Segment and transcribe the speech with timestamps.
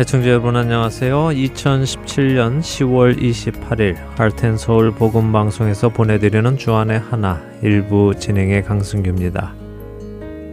[0.00, 1.14] 애청자 여러분 안녕하세요.
[1.14, 9.54] 2017년 10월 28일 Heart and Soul 복음 방송에서 보내드리는 주 안의 하나 1부 진행의 강승규입니다.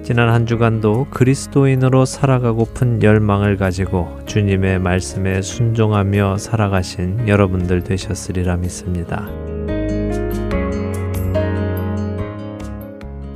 [0.04, 9.30] 지난 한 주간도 그리스도인으로 살아가고픈 열망을 가지고 주님의 말씀에 순종하며 살아가신 여러분들 되셨으리라 믿습니다.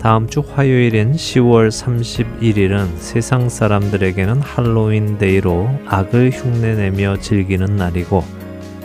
[0.02, 8.24] 다음 주 화요일인 10월 31일은 세상 사람들에게는 할로윈 데이로 악을 흉내내며 즐기는 날이고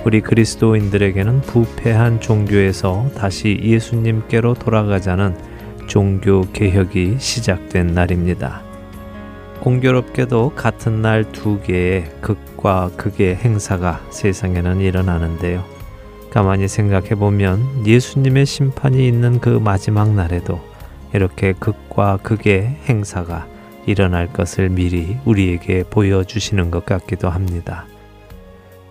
[0.05, 5.35] 우리 그리스도인들에게는 부패한 종교에서 다시 예수님께로 돌아가자는
[5.87, 8.61] 종교 개혁이 시작된 날입니다.
[9.61, 15.65] 공교롭게도 같은 날 두 개의 극과 극의 행사가 세상에는 일어나는데요.
[16.29, 20.76] 가만히 생각해 보면 예수님의 심판이 있는 그 마지막 날에도
[21.17, 23.49] 이렇게 극과 극의 행사가
[23.87, 27.87] 일어날 것을 미리 우리에게 보여주시는 것 같기도 합니다.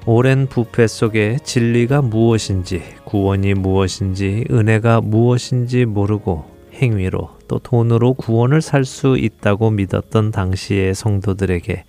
[0.08, 8.86] 오랜 부패 속에 진리가 무엇인지, 구원이 무엇인지, 은혜가 무엇인지 모르고 행위로 또 돈으로 구원을 살
[8.86, 11.84] 수 있다고 믿었던 당시의 성도들에게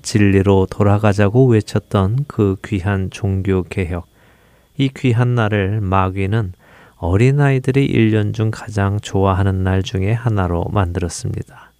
[0.00, 4.06] 진리로 돌아가자고 외쳤던 그 귀한 종교 개혁.
[4.78, 6.54] 이 귀한 날을 마귀는
[7.04, 11.70] 어린아이들이 1년 중 가장 좋아하는 날 중에 하나로 만들었습니다.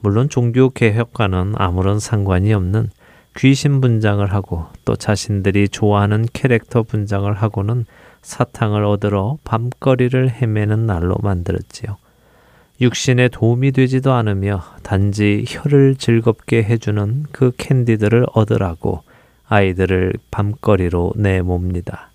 [0.00, 2.90] 물론 종교 개혁과는 아무런 상관이 없는
[3.38, 7.86] 귀신 분장을 하고 또 자신들이 좋아하는 캐릭터 분장을 하고는
[8.20, 11.96] 사탕을 얻으러 밤거리를 헤매는 날로 만들었지요.
[12.82, 19.02] 육신에 도움이 되지도 않으며 단지 혀를 즐겁게 해주는 그 캔디들을 얻으라고
[19.48, 22.11] 아이들을 밤거리로 내몹니다.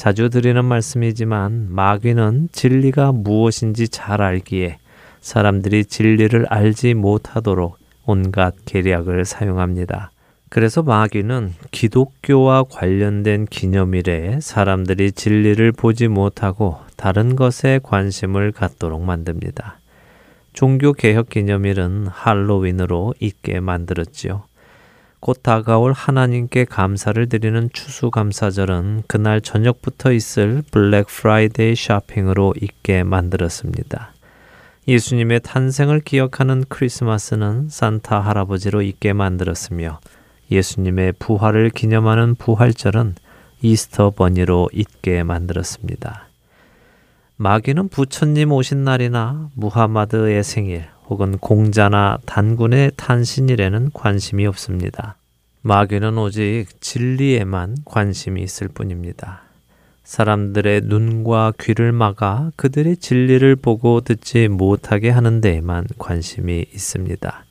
[0.00, 4.78] 자주 드리는 말씀이지만 마귀는 진리가 무엇인지 잘 알기에
[5.20, 10.10] 사람들이 진리를 알지 못하도록 온갖 계략을 사용합니다.
[10.48, 19.80] 그래서 마귀는 기독교와 관련된 기념일에 사람들이 진리를 보지 못하고 다른 것에 관심을 갖도록 만듭니다.
[20.54, 24.44] 종교 개혁 기념일은 할로윈으로 잊게 만들었지요.
[25.20, 34.12] 곧 다가올 하나님께 감사를 드리는 추수감사절은 그날 저녁부터 있을 블랙 프라이데이 쇼핑으로 잊게 만들었습니다.
[34.88, 40.00] 예수님의 탄생을 기억하는 크리스마스는 산타 할아버지로 있게 만들었으며
[40.50, 43.14] 예수님의 부활을 기념하는 부활절은
[43.60, 46.28] 이스터 버니로 있게 만들었습니다.
[47.36, 55.16] 마귀는 부처님 오신 날이나 무하마드의 생일, 혹은 공자나 단군의 탄신일에는 관심이 없습니다.
[55.62, 59.42] 마귀는 오직 진리에만 관심이 있을 뿐입니다.
[60.04, 67.44] 사람들의 눈과 귀를 막아 그들의 진리를 보고 듣지 못하게 하는 데에만 관심이 있습니다.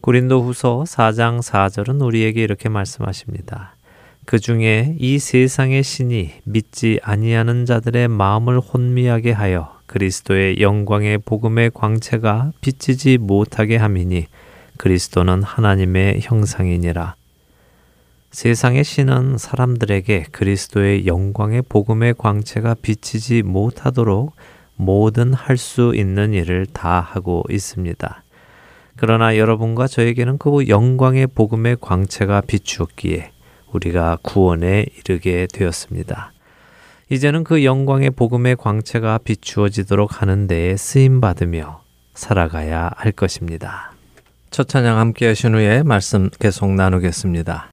[0.00, 3.76] 고린도 후서 4장 4절은 우리에게 이렇게 말씀하십니다.
[4.24, 12.52] 그 중에 이 세상의 신이 믿지 아니하는 자들의 마음을 혼미하게 하여 그리스도의 영광의 복음의 광채가
[12.60, 14.26] 비치지 못하게 함이니
[14.76, 17.16] 그리스도는 하나님의 형상이니라.
[18.30, 24.32] 세상의 신은 사람들에게 그리스도의 영광의 복음의 광채가 비치지 못하도록
[24.76, 28.22] 모든 할 수 있는 일을 다 하고 있습니다.
[28.94, 33.32] 그러나 여러분과 저에게는 그 영광의 복음의 광채가 비추었기에
[33.72, 36.32] 우리가 구원에 이르게 되었습니다.
[37.12, 41.82] 이제는 그 영광의 복음의 광채가 비추어지도록 하는 데에 쓰임 받으며
[42.14, 43.92] 살아가야 할 것입니다.
[44.50, 47.70] 첫 찬양 함께 하신 후에 말씀 계속 나누겠습니다.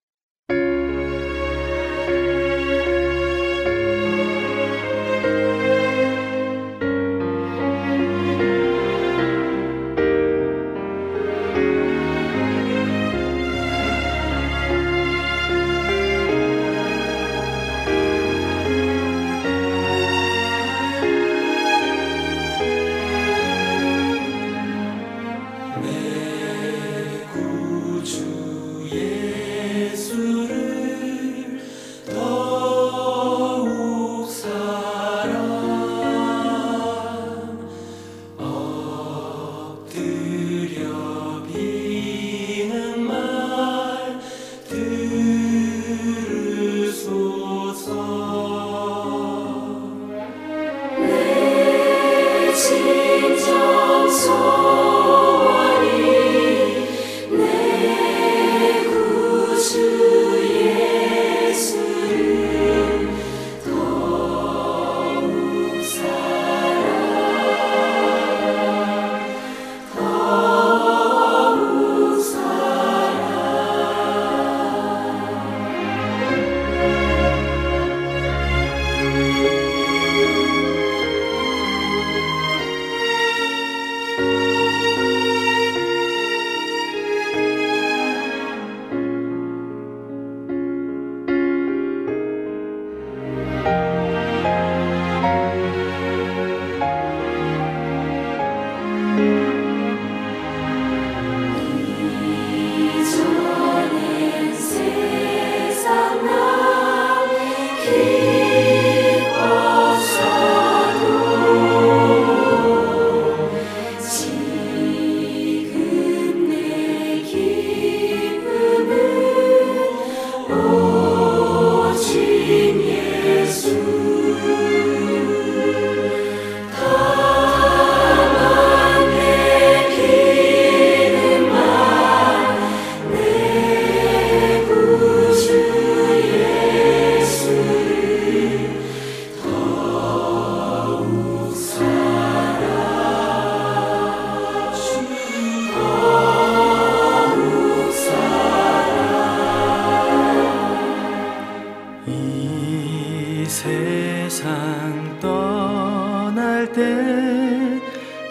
[154.18, 156.82] 세상 떠날 때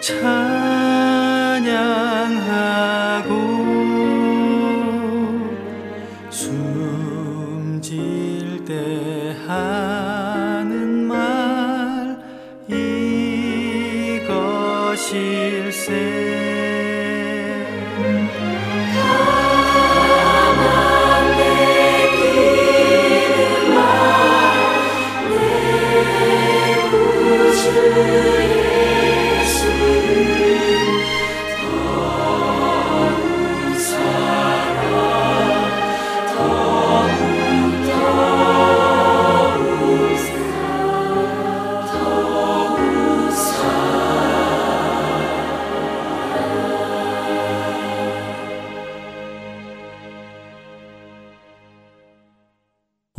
[0.01, 1.57] 찬양하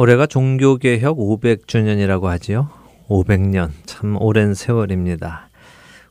[0.01, 2.69] 올해가 종교개혁 500주년이라고 하지요.
[3.09, 5.49] 500년, 참 오랜 세월입니다.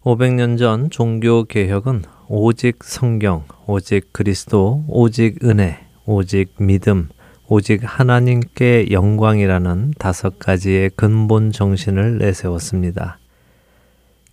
[0.02, 7.08] 500년 전 종교개혁은 오직 성경, 오직 그리스도, 오직 은혜, 오직 믿음,
[7.48, 13.20] 오직 하나님께 영광이라는 다섯 가지의 근본 정신을 내세웠습니다.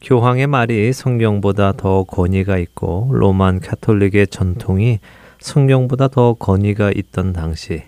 [0.01, 4.99] 교황의 말이 성경보다 더 권위가 있고 로만 카톨릭의 전통이
[5.39, 7.85] 성경보다 더 권위가 있던 당시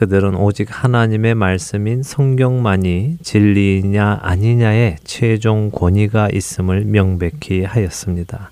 [0.00, 8.50] 그들은 오직 하나님의 말씀인 성경만이 진리냐 아니냐의 최종 권위가 있음을 명백히 하였습니다.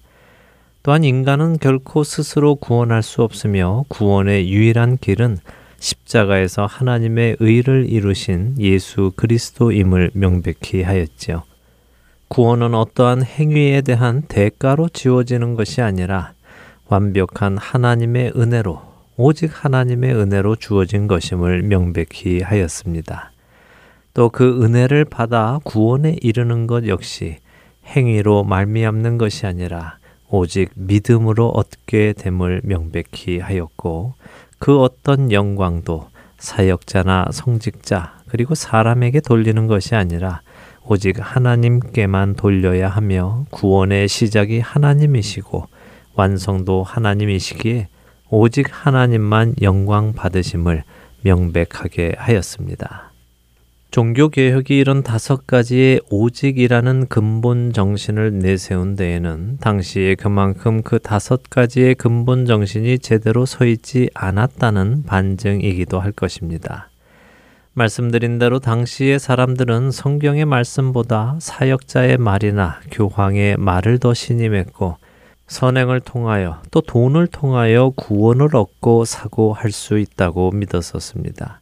[0.83, 5.39] 또한 인간은 결코 스스로 구원할 수 없으며 구원의 유일한 길은
[5.79, 11.45] 십자가에서 하나님의 의를 이루신 예수 그리스도임을 명백히 하였지요.
[12.29, 16.35] 구원은 어떠한 행위에 대한 대가로 지워지는 것이 아니라
[16.89, 23.33] 완벽한 하나님의 은혜로 오직 하나님의 은혜로 주어진 것임을 명백히 하였습니다.
[24.15, 27.39] 또 그 은혜를 받아 구원에 이르는 것 역시
[27.85, 29.99] 행위로 말미암는 것이 아니라
[30.31, 34.15] 오직 믿음으로 얻게 됨을 명백히 하였고
[34.61, 36.09] 그 어떤 영광도
[36.39, 40.43] 사역자나 성직자 그리고 사람에게 돌리는 것이 아니라
[40.87, 45.67] 오직 하나님께만 돌려야 하며 구원의 시작이 하나님이시고
[46.15, 47.89] 완성도 하나님이시기에
[48.31, 50.85] 오직 하나님만 영광 받으심을
[51.23, 53.09] 명백하게 하였습니다.
[53.91, 61.95] 종교 개혁이 이런 다섯 가지의 오직이라는 근본 정신을 내세운 데에는 당시에 그만큼 그 다섯 가지의
[61.95, 66.91] 근본 정신이 제대로 서 있지 않았다는 반증이기도 할 것입니다.
[67.73, 74.97] 말씀드린 대로 당시의 사람들은 성경의 말씀보다 사역자의 말이나 교황의 말을 더 신임했고
[75.49, 81.61] 선행을 통하여 또 돈을 통하여 구원을 얻고 사고할 수 있다고 믿었었습니다.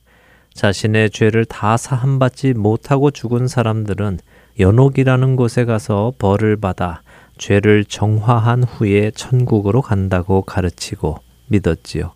[0.54, 4.18] 자신의 죄를 다 사함받지 못하고 죽은 사람들은
[4.58, 7.02] 연옥이라는 곳에 가서 벌을 받아
[7.38, 12.12] 죄를 정화한 후에 천국으로 간다고 가르치고 믿었지요.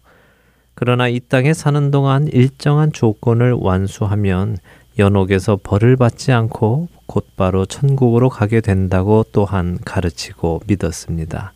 [0.75, 4.57] 그러나 이 땅에 사는 동안 일정한 조건을 완수하면
[4.99, 11.53] 연옥에서 벌을 받지 않고 곧바로 천국으로 가게 된다고 또한 가르치고 믿었습니다.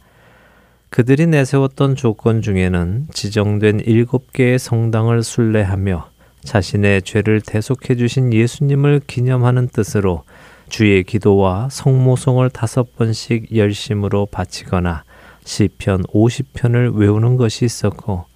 [0.94, 6.08] 그들이 내세웠던 조건 중에는 지정된 일곱 개의 성당을 순례하며
[6.44, 10.22] 자신의 죄를 대속해 주신 예수님을 기념하는 뜻으로
[10.68, 15.02] 주의 기도와 성모송을 다섯 번씩 열심으로 바치거나
[15.42, 18.26] 시편 50편을 외우는 것이 있었고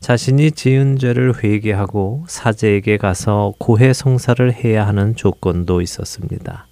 [0.00, 6.66] 자신이 지은 죄를 회개하고 사제에게 가서 고해 성사를 해야 하는 조건도 있었습니다.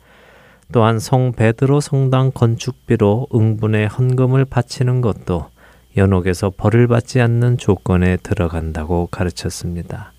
[0.73, 5.49] 또한 성 베드로 성당 건축비로 응분의 헌금을 바치는 것도
[5.97, 10.13] 연옥에서 벌을 받지 않는 조건에 들어간다고 가르쳤습니다.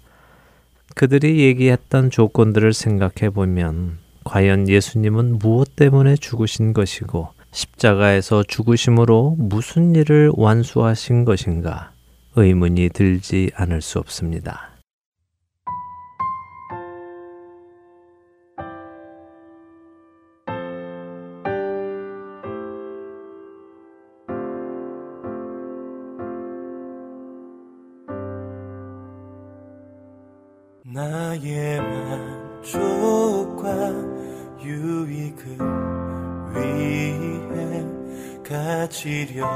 [0.95, 10.31] 그들이 얘기했던 조건들을 생각해 보면 과연 예수님은 무엇 때문에 죽으신 것이고 십자가에서 죽으심으로 무슨 일을
[10.35, 11.91] 완수하신 것인가
[12.35, 14.72] 의문이 들지 않을 수 없습니다.
[30.93, 31.81] 나의
[32.61, 33.67] 만족과
[34.63, 35.57] 유익을
[36.53, 37.83] 위해
[38.47, 39.49] 가지려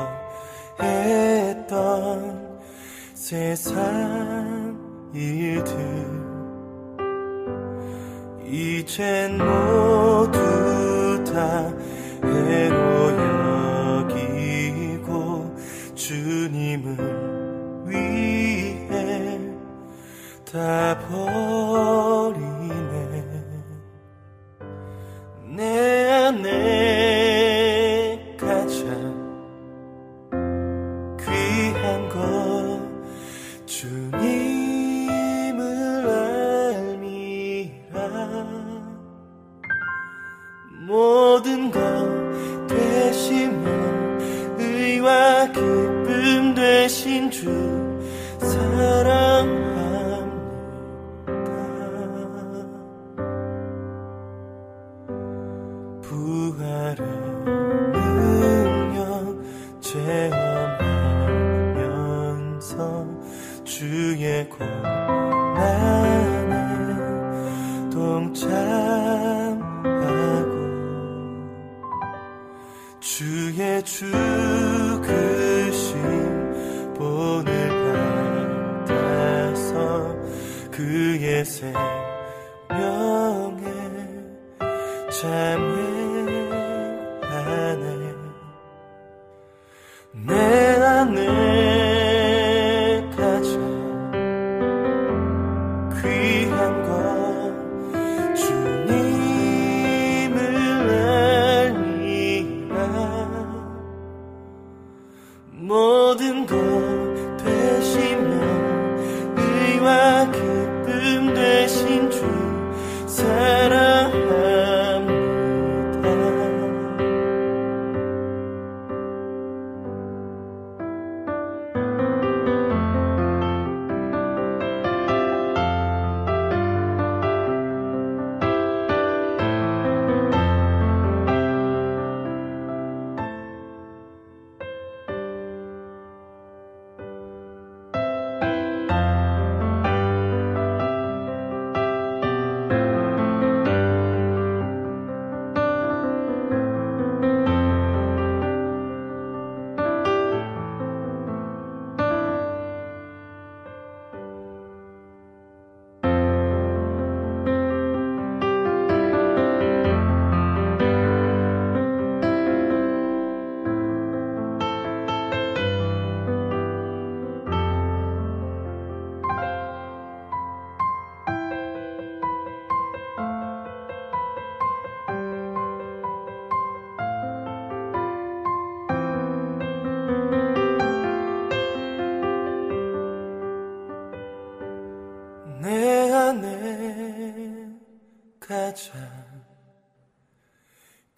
[0.81, 2.59] 했던
[3.13, 4.75] 세상
[5.13, 5.77] 일들.
[8.47, 11.71] 이젠 모두 다
[12.23, 12.81] 해로
[14.01, 15.55] 여기고
[15.93, 17.26] 주님을
[20.57, 22.26] 다버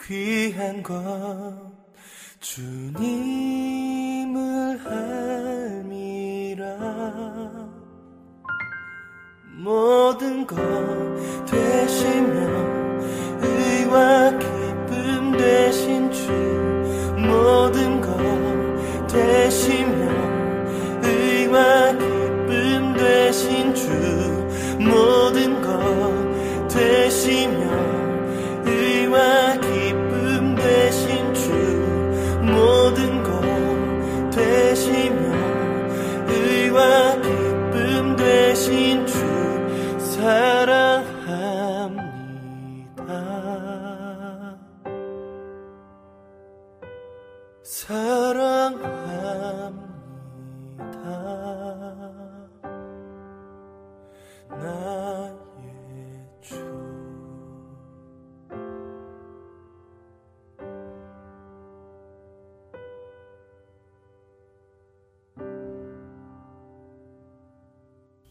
[0.02, 1.78] 귀한 건
[2.40, 3.29] 주님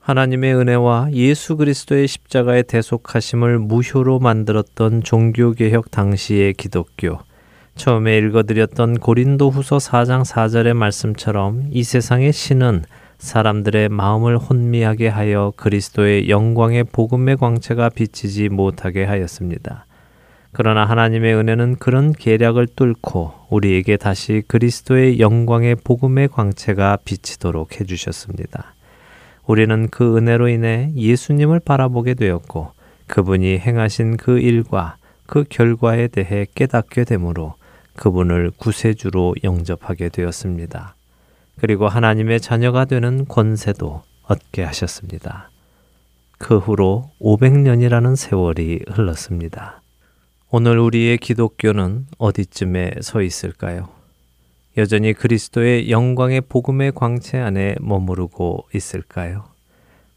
[0.09, 7.19] 하나님의 은혜와 예수 그리스도의 십자가의 대속하심을 무효로 만들었던 종교개혁 당시의 기독교.
[7.75, 12.85] 처음에 읽어드렸던 고린도 후서 4장 4절의 말씀처럼 이 세상의 신은
[13.19, 19.85] 사람들의 마음을 혼미하게 하여 그리스도의 영광의 복음의 광채가 비치지 못하게 하였습니다.
[20.53, 28.73] 그러나 하나님의 은혜는 그런 계략을 뚫고 우리에게 다시 그리스도의 영광의 복음의 광채가 비치도록 해주셨습니다.
[29.49, 32.71] 우리는 그 은혜로 인해 예수님을 바라보게 되었고
[33.07, 37.55] 그분이 행하신 그 일과 그 결과에 대해 깨닫게 되므로
[37.97, 40.95] 그분을 구세주로 영접하게 되었습니다.
[41.59, 45.50] 그리고 하나님의 자녀가 되는 권세도 얻게 하셨습니다.
[46.37, 49.81] 그 후로 500년이라는 세월이 흘렀습니다.
[50.50, 53.98] 오늘 우리의 기독교는 어디쯤에 서 있을까요?
[54.78, 59.47] 여전히 그리스도의 영광의 복음의 광채 안에 머무르고 있을까요?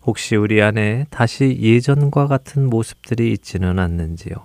[0.04, 4.36] 혹시 우리 안에 다시 예전과 같은 모습들이 있지는 않는지요?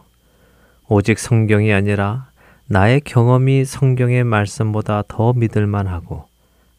[0.89, 2.31] 오직 성경이 아니라
[2.67, 6.25] 나의 경험이 성경의 말씀보다 더 믿을만하고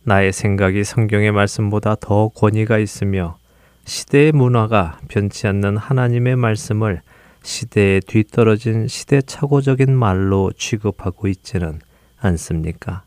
[0.01, 3.37] 나의 생각이 성경의 말씀보다 더 권위가 있으며
[3.85, 7.01] 시대의 문화가 변치 않는 하나님의 말씀을
[7.43, 11.79] 시대에 뒤떨어진 시대착오적인 말로 취급하고 있지는
[12.19, 13.06] 않습니까?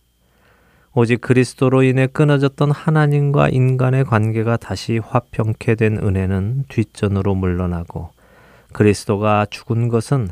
[0.92, 8.11] 오직 그리스도로 인해 끊어졌던 하나님과 인간의 관계가 다시 화평케 된 은혜는 뒷전으로 물러나고
[8.73, 10.31] 그리스도가 죽은 것은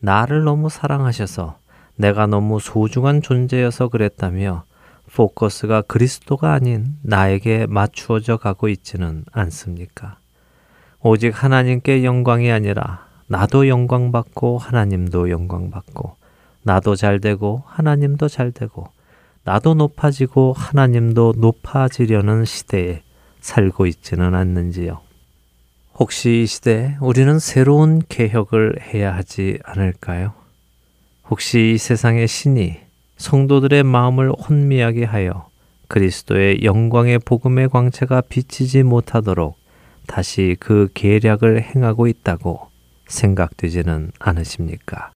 [0.00, 1.58] 나를 너무 사랑하셔서
[1.94, 4.64] 내가 너무 소중한 존재여서 그랬다며
[5.14, 10.16] 포커스가 그리스도가 아닌 나에게 맞추어져 가고 있지는 않습니까?
[11.02, 16.16] 오직 하나님께 영광이 아니라 나도 영광받고 하나님도 영광받고
[16.64, 18.88] 나도 잘 되고 하나님도 잘 되고
[19.50, 23.02] 나도 높아지고 하나님도 높아지려는 시대에
[23.40, 25.00] 살고 있지는 않는지요.
[25.98, 30.34] 혹시 이 시대 우리는 새로운 개혁을 해야 하지 않을까요?
[31.28, 32.76] 혹시 이 세상의 신이
[33.16, 35.48] 성도들의 마음을 혼미하게 하여
[35.88, 39.56] 그리스도의 영광의 복음의 광채가 비치지 못하도록
[40.06, 42.68] 다시 그 계략을 행하고 있다고
[43.08, 45.10] 생각되지는 않으십니까?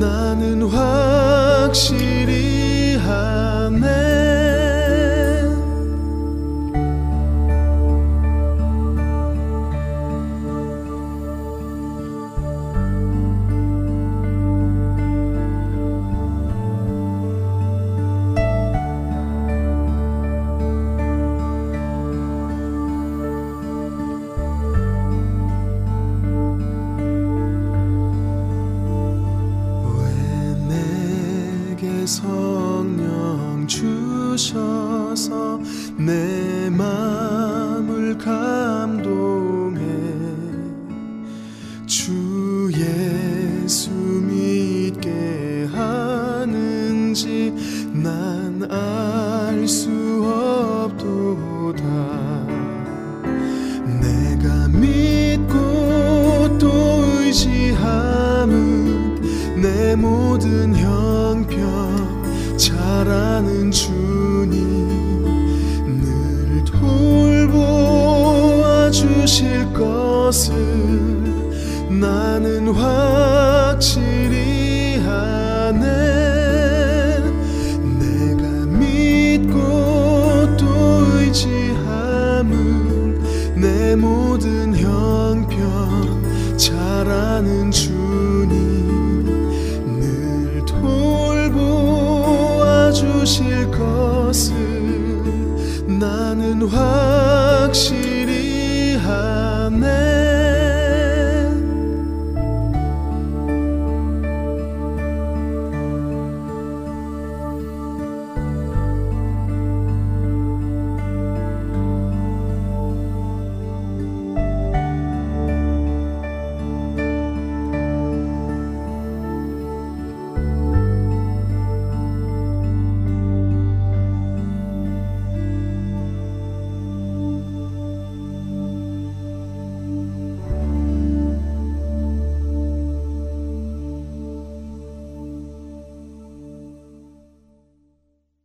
[0.00, 2.19] 나는 확신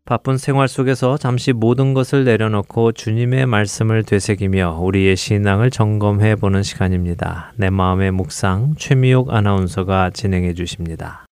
[0.08, 7.54] 바쁜 생활 속에서 잠시 모든 것을 내려놓고 주님의 말씀을 되새기며 우리의 신앙을 점검해 보는 시간입니다.
[7.58, 11.26] 내 마음의 묵상 최미옥 아나운서가 진행해 주십니다.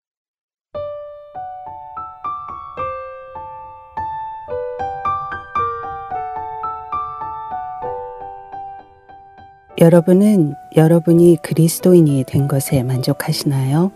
[9.81, 13.91] 여러분은 여러분이 그리스도인이 된 것에 만족하시나요?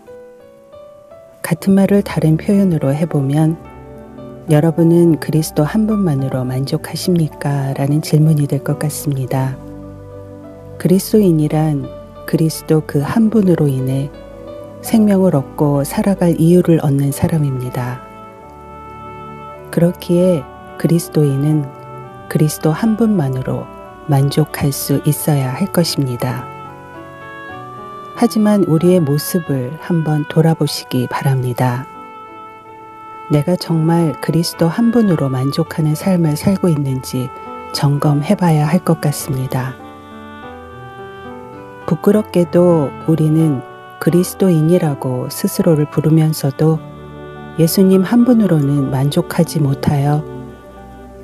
[1.40, 3.75] 같은 말을 다른 표현으로 해보면
[4.50, 7.74] 여러분은 그리스도 한 분만으로 만족하십니까?
[7.74, 9.56] 라는 질문이 될 것 같습니다.
[10.78, 11.88] 그리스도인이란
[12.26, 14.10] 그리스도 그 한 분으로 인해
[14.82, 18.02] 생명을 얻고 살아갈 이유를 얻는 사람입니다.
[19.72, 20.44] 그렇기에
[20.78, 21.64] 그리스도인은
[22.28, 23.66] 그리스도 한 분만으로
[24.06, 26.46] 만족할 수 있어야 할 것입니다.
[28.14, 31.86] 하지만 우리의 모습을 한번 돌아보시기 바랍니다.
[33.30, 37.28] 내가 정말 그리스도 한 분으로 만족하는 삶을 살고 있는지
[37.72, 39.74] 점검해 봐야 할 것 같습니다.
[41.86, 43.60] 부끄럽게도 우리는
[44.00, 46.78] 그리스도인이라고 스스로를 부르면서도
[47.58, 50.24] 예수님 한 분으로는 만족하지 못하여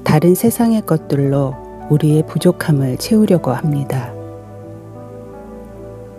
[0.02, 1.54] 다른 세상의 것들로
[1.90, 4.12] 우리의 부족함을 채우려고 합니다.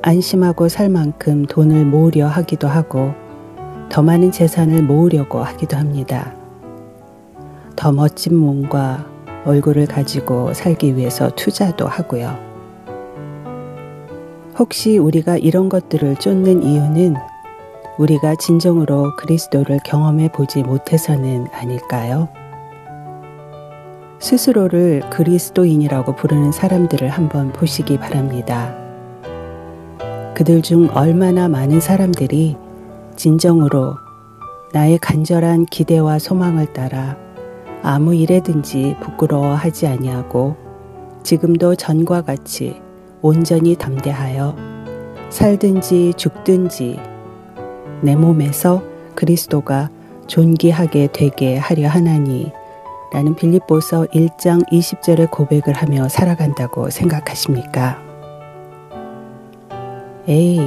[0.01, 3.13] 안심하고 살 만큼 돈을 모으려 하기도 하고
[3.93, 6.33] 더 많은 재산을 모으려고 하기도 합니다.
[7.75, 9.05] 더 멋진 몸과
[9.45, 12.35] 얼굴을 가지고 살기 위해서 투자도 하고요.
[14.57, 17.17] 혹시 우리가 이런 것들을 쫓는 이유는
[17.99, 22.29] 우리가 진정으로 그리스도를 경험해 보지 못해서는 아닐까요?
[24.17, 28.73] 스스로를 그리스도인이라고 부르는 사람들을 한번 보시기 바랍니다.
[30.33, 32.62] 그들 중 얼마나 많은 사람들이
[33.23, 33.95] 진정으로
[34.73, 37.15] 나의 간절한 기대와 소망을 따라
[37.81, 40.57] 아무 일에든지 부끄러워하지 아니하고
[41.23, 42.81] 지금도 전과 같이
[43.21, 44.57] 온전히 담대하여
[45.29, 46.99] 살든지 죽든지
[48.01, 48.83] 내 몸에서
[49.15, 49.89] 그리스도가
[50.27, 52.51] 존귀하게 되게 하려 하나니
[53.13, 58.01] 라는 빌립보서 1장 20절의 고백을 하며 살아간다고 생각하십니까?
[60.27, 60.59] 에이,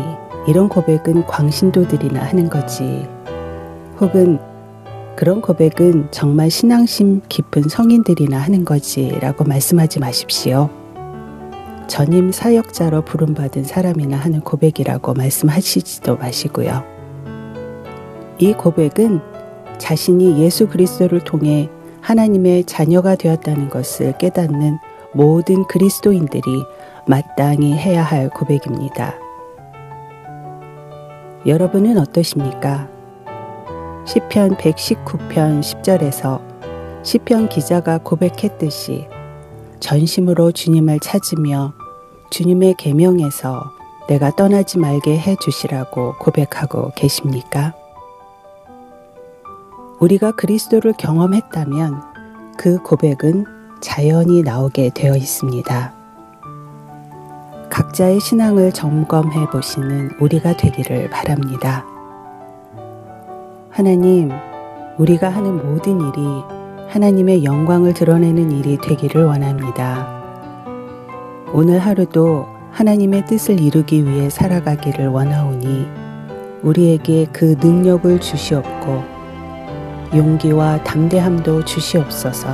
[0.48, 3.08] 이런 고백은 광신도들이나 하는 거지.
[4.00, 4.38] 혹은
[5.16, 10.70] 그런 고백은 정말 신앙심 깊은 성인들이나 하는 거지 라고 말씀하지 마십시오.
[11.88, 16.84] 전임 사역자로 부름받은 사람이나 하는 고백이라고 말씀하시지도 마시고요.
[18.38, 19.20] 이 고백은
[19.78, 21.70] 자신이 예수 그리스도를 통해
[22.02, 24.78] 하나님의 자녀가 되었다는 것을 깨닫는
[25.12, 26.42] 모든 그리스도인들이
[27.08, 29.25] 마땅히 해야 할 고백입니다.
[31.46, 32.88] 여러분은 어떠십니까?
[34.04, 36.42] 시편 119편 10절에서
[37.04, 39.06] 시편 기자가 고백했듯이
[39.78, 41.72] 전심으로 주님을 찾으며
[42.30, 43.62] 주님의 계명에서
[44.08, 47.74] 내가 떠나지 말게 해 주시라고 고백하고 계십니까?
[50.00, 52.02] 우리가 그리스도를 경험했다면
[52.58, 53.44] 그 고백은
[53.80, 55.95] 자연히 나오게 되어 있습니다.
[57.70, 61.84] 각자의 신앙을 점검해 보시는 우리가 되기를 바랍니다.
[63.70, 64.30] 하나님,
[64.98, 66.20] 우리가 하는 모든 일이
[66.88, 70.06] 하나님의 영광을 드러내는 일이 되기를 원합니다.
[71.52, 75.86] 오늘 하루도 하나님의 뜻을 이루기 위해 살아가기를 원하오니
[76.62, 79.02] 우리에게 그 능력을 주시옵고
[80.14, 82.48] 용기와 담대함도 주시옵소서.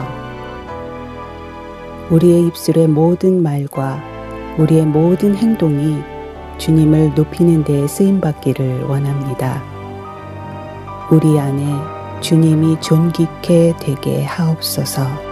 [2.11, 4.12] 우리의 입술의 모든 말과
[4.59, 6.03] 우리의 모든 행동이
[6.59, 9.63] 주님을 높이는 데 쓰임 받기를 원합니다.
[11.11, 11.65] 우리 안에
[12.21, 15.32] 주님이 존귀케 되게 하옵소서.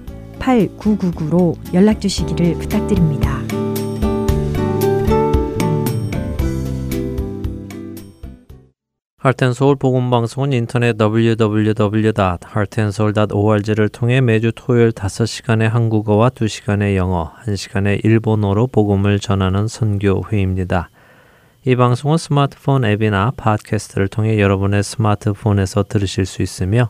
[0.41, 3.39] 602-866-8999로 연락 주시기를 부탁드립니다.
[9.17, 19.67] 할텐서울 복음방송은 인터넷 www.heartandsoul.org를 통해 매주 토요일 5시간의 한국어와 2시간의 영어, 1시간의 일본어로 복음을 전하는
[19.67, 20.89] 선교회입니다.
[21.65, 26.89] 이 방송은 스마트폰 앱이나 팟캐스트를 통해 여러분의 스마트폰에서 들으실 수 있으며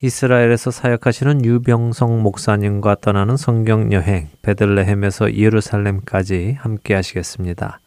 [0.00, 7.80] 이스라엘에서 사역하시는 유병성 목사님과 떠나는 성경 여행 베들레헴에서 예루살렘까지 함께 하시겠습니다.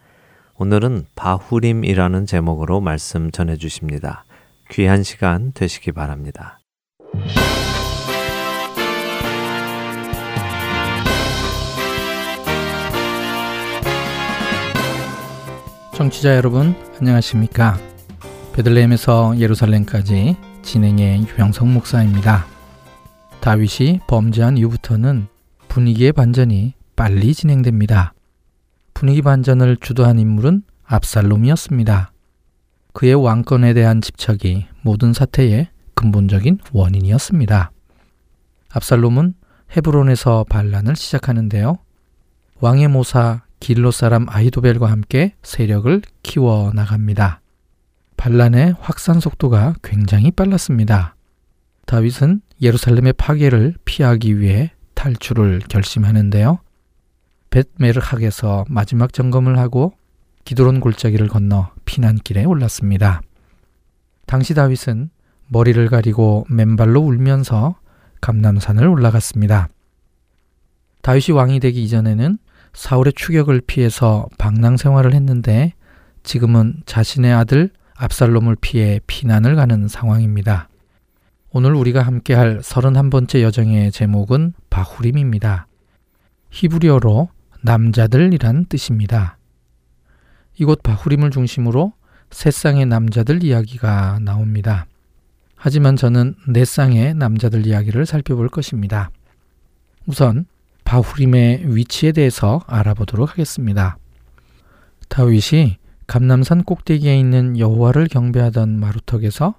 [0.58, 4.26] 오늘은 바후림이라는 제목으로 말씀 전해 주십니다.
[4.72, 6.60] 귀한 시간 되시기 바랍니다.
[15.94, 17.78] 청취자 여러분 안녕하십니까?
[18.54, 22.46] 베들레헴에서 예루살렘까지 진행의 유병성 목사입니다.
[23.42, 25.28] 다윗이 범죄한 이후부터는
[25.68, 28.14] 분위기의 반전이 빨리 진행됩니다.
[28.94, 32.12] 분위기 반전을 주도한 인물은 압살롬이었습니다.
[32.94, 37.72] 그의 왕권에 대한 집착이 모든 사태의 근본적인 원인이었습니다.
[38.70, 39.34] 압살롬은
[39.76, 41.78] 헤브론에서 반란을 시작하는데요.
[42.60, 47.41] 왕의 모사 길로 사람 아히도벨과 함께 세력을 키워 나갑니다.
[48.22, 51.16] 반란의 확산 속도가 굉장히 빨랐습니다.
[51.88, 56.60] 다윗은 예루살렘의 파괴를 피하기 위해 탈출을 결심하는데요.
[57.50, 59.94] 벳메르학에서 마지막 점검을 하고
[60.46, 63.24] 기도론 골짜기를 건너 피난길에 올랐습니다.
[64.28, 65.10] 당시 다윗은
[65.48, 67.78] 머리를 가리고 맨발로 울면서
[68.22, 69.68] 감남산을 올라갔습니다.
[71.02, 72.38] 다윗이 왕이 되기 이전에는
[72.74, 75.74] 사울의 추격을 피해서 방랑 생활을 했는데
[76.22, 80.70] 지금은 자신의 아들 압살롬을 피해 피난을 가는 상황입니다.
[81.52, 85.68] 오늘 우리가 함께 할 31번째 여정의 제목은 바후림입니다.
[86.50, 87.30] 히브리어로
[87.62, 89.38] 남자들이란 뜻입니다.
[90.58, 91.94] 이곳 바후림을 중심으로
[92.32, 94.88] 세 쌍의 남자들 이야기가 나옵니다.
[95.56, 99.12] 하지만 저는 네 쌍의 남자들 이야기를 살펴볼 것입니다.
[100.08, 100.46] 우선
[100.86, 104.00] 바후림의 위치에 대해서 알아보도록 하겠습니다.
[105.08, 105.78] 다윗이
[106.12, 109.56] 감남산 꼭대기에 있는 여호와를 경배하던 마루턱에서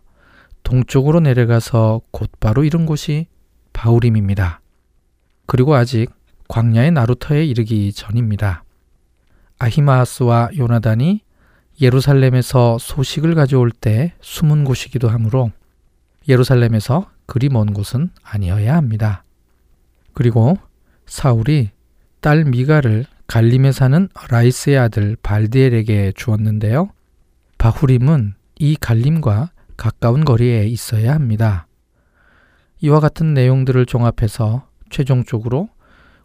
[0.65, 3.27] 동쪽으로 내려가서 곧바로 이른 곳이
[3.73, 4.61] 바우림입니다.
[5.47, 6.11] 그리고 아직
[6.49, 8.65] 광야의 나루터에 이르기 전입니다.
[9.59, 11.23] 아히마하스와 요나단이
[11.81, 15.53] 예루살렘에서 소식을 가져올 때 숨은 곳이기도 하므로
[16.29, 19.25] 예루살렘에서 그리 먼 곳은 아니어야 합니다.
[20.13, 20.59] 그리고
[21.07, 21.71] 사울이
[22.21, 26.91] 딸 미가를 갈림에 사는 라이스의 아들 발디엘에게 주었는데요.
[27.57, 31.67] 바후림은 이 갈림과 가까운 거리에 있어야 합니다.
[32.83, 35.71] 이와 같은 내용들을 종합해서 최종적으로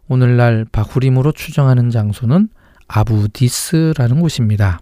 [0.06, 2.50] 오늘날 바후림으로 추정하는 장소는
[2.88, 4.80] 아부디스라는 곳입니다.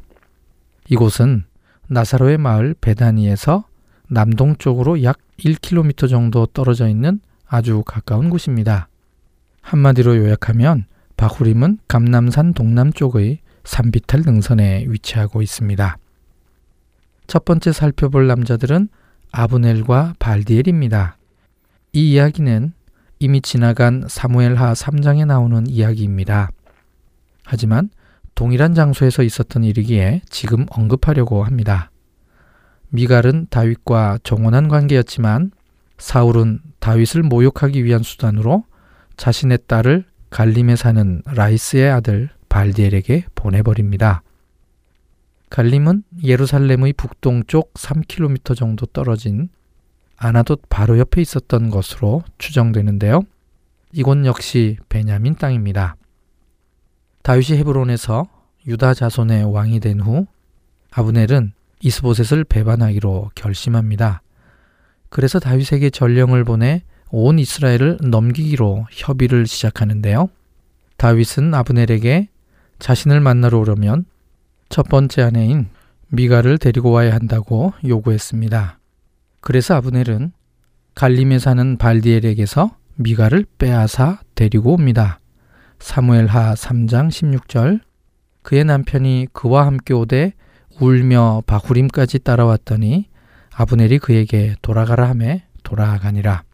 [0.89, 1.45] 이곳은
[1.87, 3.67] 나사로의 마을 베다니에서
[4.09, 8.89] 남동쪽으로 약 1km 정도 떨어져 있는 아주 가까운 곳입니다.
[9.61, 10.87] 한마디로 요약하면
[11.17, 15.99] 바후림은 감남산 동남쪽의 산비탈 능선에 위치하고 있습니다.
[17.27, 18.89] 첫 번째 살펴볼 남자들은
[19.33, 21.17] 아브넬과 발디엘입니다.
[21.93, 22.73] 이 이야기는
[23.19, 26.51] 이미 지나간 사무엘하 3장에 나오는 이야기입니다.
[27.45, 27.91] 하지만
[28.35, 31.91] 동일한 장소에서 있었던 일이기에 지금 언급하려고 합니다.
[32.91, 35.51] 미갈은 다윗과 정원한 관계였지만
[35.99, 38.65] 사울은 다윗을 모욕하기 위한 수단으로
[39.17, 44.23] 자신의 딸을 갈림에 사는 라이스의 아들 발디엘에게 보내버립니다.
[45.51, 49.49] 갈림은 예루살렘의 북동쪽 3km 정도 떨어진
[50.17, 53.23] 아나돗 바로 옆에 있었던 것으로 추정되는데요.
[53.93, 55.97] 이곳 역시 베냐민 땅입니다.
[57.23, 58.27] 다윗이 헤브론에서
[58.67, 60.27] 유다 자손의 왕이 된 후
[60.91, 64.23] 아브넬은 이스보셋을 배반하기로 결심합니다.
[65.11, 70.29] 그래서 다윗에게 전령을 보내 온 이스라엘을 넘기기로 협의를 시작하는데요.
[70.97, 72.29] 다윗은 아브넬에게
[72.79, 74.05] 자신을 만나러 오려면
[74.69, 75.69] 첫 번째 아내인
[76.09, 78.79] 미가를 데리고 와야 한다고 요구했습니다.
[79.41, 80.33] 그래서 아브넬은
[80.95, 85.21] 갈림에 사는 발디엘에게서 미가를 빼앗아 데리고 옵니다.
[85.79, 87.81] 사무엘하 3장 16절
[88.43, 90.33] 그의 남편이 그와 함께 오되
[90.81, 93.09] 울며 바후림까지 따라왔더니
[93.55, 96.46] 아브넬이 그에게 돌아가라 하매 돌아가니라.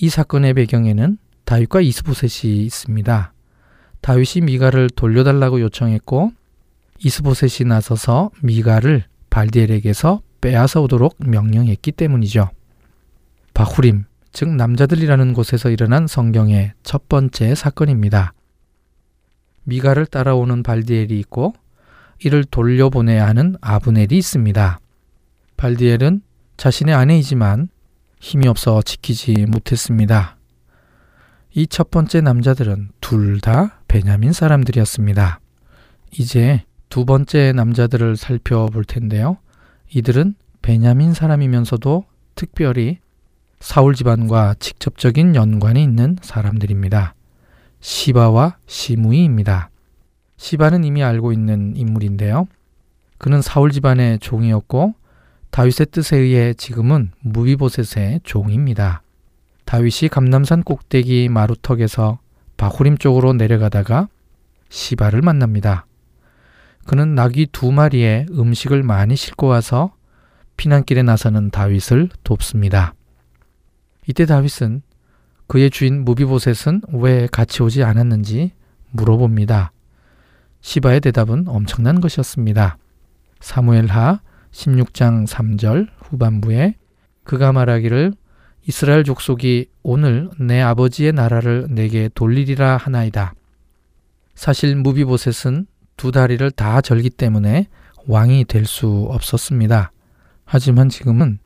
[0.00, 3.32] 이 사건의 배경에는 다윗과 이스보셋이 있습니다.
[4.00, 6.32] 다윗이 미가를 돌려달라고 요청했고
[7.00, 12.50] 이스보셋이 나서서 미가를 발디엘에게서 빼앗아 오도록 명령했기 때문이죠.
[13.54, 18.34] 바후림, 즉 남자들이라는 곳에서 일어난 성경의 첫 번째 사건입니다.
[19.64, 21.54] 미가를 따라오는 발디엘이 있고
[22.22, 24.78] 이를 돌려보내야 하는 아브넬이 있습니다.
[25.56, 26.22] 발디엘은
[26.56, 27.68] 자신의 아내이지만
[28.20, 30.36] 힘이 없어 지키지 못했습니다.
[31.54, 35.40] 이 첫 번째 남자들은 둘 다 베냐민 사람들이었습니다.
[36.12, 39.38] 이제 두 번째 남자들을 살펴볼 텐데요.
[39.94, 42.04] 이들은 베냐민 사람이면서도
[42.34, 42.98] 특별히
[43.60, 47.14] 사울 집안과 직접적인 연관이 있는 사람들입니다.
[47.80, 49.70] 시바와 시무이입니다.
[50.36, 52.46] 시바는 이미 알고 있는 인물인데요.
[53.18, 54.94] 그는 사울 집안의 종이었고
[55.50, 59.02] 다윗의 뜻에 의해 지금은 무비보셋의 종입니다.
[59.64, 62.18] 다윗이 감남산 꼭대기 마루턱에서
[62.56, 64.08] 바후림 쪽으로 내려가다가
[64.68, 65.86] 시바를 만납니다.
[66.86, 69.94] 그는 나귀 두 마리에 음식을 많이 싣고 와서
[70.56, 72.94] 피난길에 나서는 다윗을 돕습니다.
[74.06, 74.82] 이때 다윗은
[75.46, 78.52] 그의 주인 무비보셋은 왜 같이 오지 않았는지
[78.90, 79.72] 물어봅니다.
[80.60, 82.78] 시바의 대답은 엄청난 것이었습니다.
[83.40, 84.20] 사무엘하
[84.58, 86.74] 16장 3절 후반부에
[87.22, 88.12] 그가 말하기를
[88.66, 93.34] 이스라엘 족속이 오늘 내 아버지의 나라를 내게 돌리리라 하나이다.
[94.34, 97.68] 사실 무비보셋은 두 다리를 다 절기 때문에
[98.06, 99.92] 왕이 될 수 없었습니다.
[100.44, 101.38] 하지만 지금은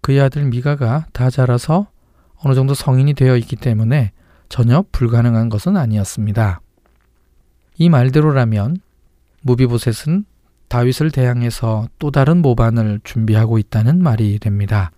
[0.00, 1.88] 그의 아들 미가가 다 자라서
[2.36, 4.12] 어느 정도 성인이 되어 있기 때문에
[4.48, 6.60] 전혀 불가능한 것은 아니었습니다.
[7.78, 8.76] 이 말대로라면
[9.42, 10.24] 무비보셋은
[10.74, 14.90] 다윗을 대항해서 또 다른 모반을 준비하고 있다는 말이 됩니다.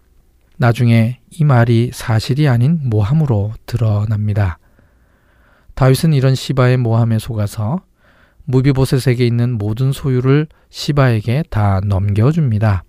[0.57, 4.59] 나중에 이 말이 사실이 아닌 모함으로 드러납니다.
[5.75, 7.83] 다윗은 이런 시바의 모함에 속아서
[8.47, 12.83] 무비보셋에게 있는 모든 소유를 시바에게 다 넘겨줍니다.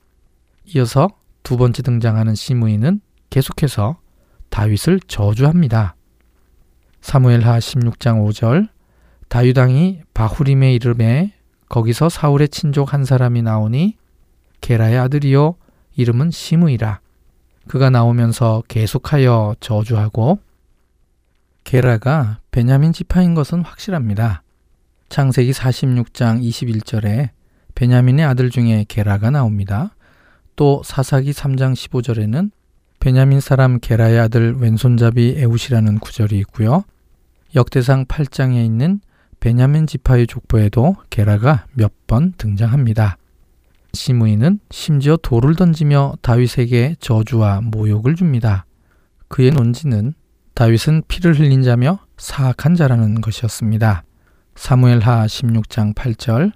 [0.68, 1.10] 이어서
[1.44, 3.98] 두 번째 등장하는 시므이는 계속해서
[4.48, 5.98] 다윗을 저주합니다.
[7.02, 8.70] 사무엘하 16장 5절
[9.28, 11.34] 다윗왕이 바후림에 이름에
[11.70, 13.98] 거기서 사울의 친족 한 사람이 나오니
[14.62, 15.56] 게라의 아들이요
[15.96, 17.00] 이름은 시므이라
[17.68, 20.40] 그가 나오면서 계속하여 저주하고
[21.64, 24.42] 게라가 베냐민 지파인 것은 확실합니다.
[25.10, 27.30] 창세기 46장 21절에
[27.76, 29.94] 베냐민의 아들 중에 게라가 나옵니다.
[30.56, 32.52] 또 사사기 3장 15절에는
[33.00, 36.84] 베냐민 사람 게라의 아들 왼손잡이 에웃이라는 구절이 있고요.
[37.56, 39.00] 역대상 8장에 있는
[39.40, 43.18] 베냐민 지파의 족보에도 게라가 몇 번 등장합니다.
[43.94, 48.66] 시므이는 심지어 돌을 던지며 다윗에게 저주와 모욕을 줍니다.
[49.28, 50.14] 그의 논지는
[50.54, 54.04] 다윗은 피를 흘린 자며 사악한 자라는 것이었습니다.
[54.56, 56.54] 사무엘하 16장 8절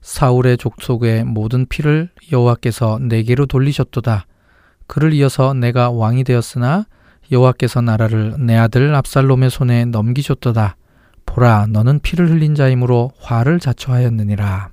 [0.00, 4.26] 사울의 족속의 모든 피를 여호와께서 내게로 돌리셨도다.
[4.88, 6.86] 그를 이어서 내가 왕이 되었으나
[7.30, 10.76] 여호와께서 나라를 내 아들 압살롬의 손에 넘기셨도다.
[11.26, 14.70] 보라 너는 피를 흘린 자이므로 화를 자초하였느니라.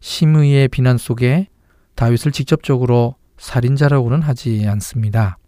[0.00, 1.48] 심의의 비난 속에
[1.94, 5.38] 다윗을 직접적으로 살인자라고는 하지 않습니다.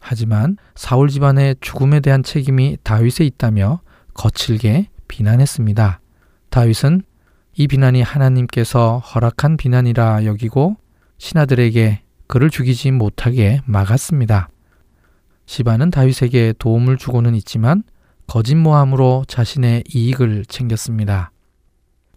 [0.00, 3.80] 하지만 사울 집안의 죽음에 대한 책임이 다윗에 있다며
[4.14, 6.00] 거칠게 비난했습니다.
[6.50, 7.02] 다윗은
[7.54, 10.76] 이 비난이 하나님께서 허락한 비난이라 여기고
[11.18, 14.48] 신하들에게 그를 죽이지 못하게 막았습니다.
[15.46, 17.82] 시바는 다윗에게 도움을 주고는 있지만
[18.28, 21.32] 거짓 모함으로 자신의 이익을 챙겼습니다.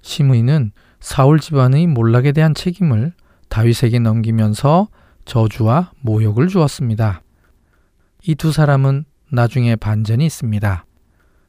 [0.01, 3.13] 시므이는 사울 집안의 몰락에 대한 책임을
[3.47, 4.89] 다윗에게 넘기면서
[5.23, 7.21] 저주와 모욕을 주었습니다.
[8.27, 10.85] 이 두 사람은 나중에 반전이 있습니다.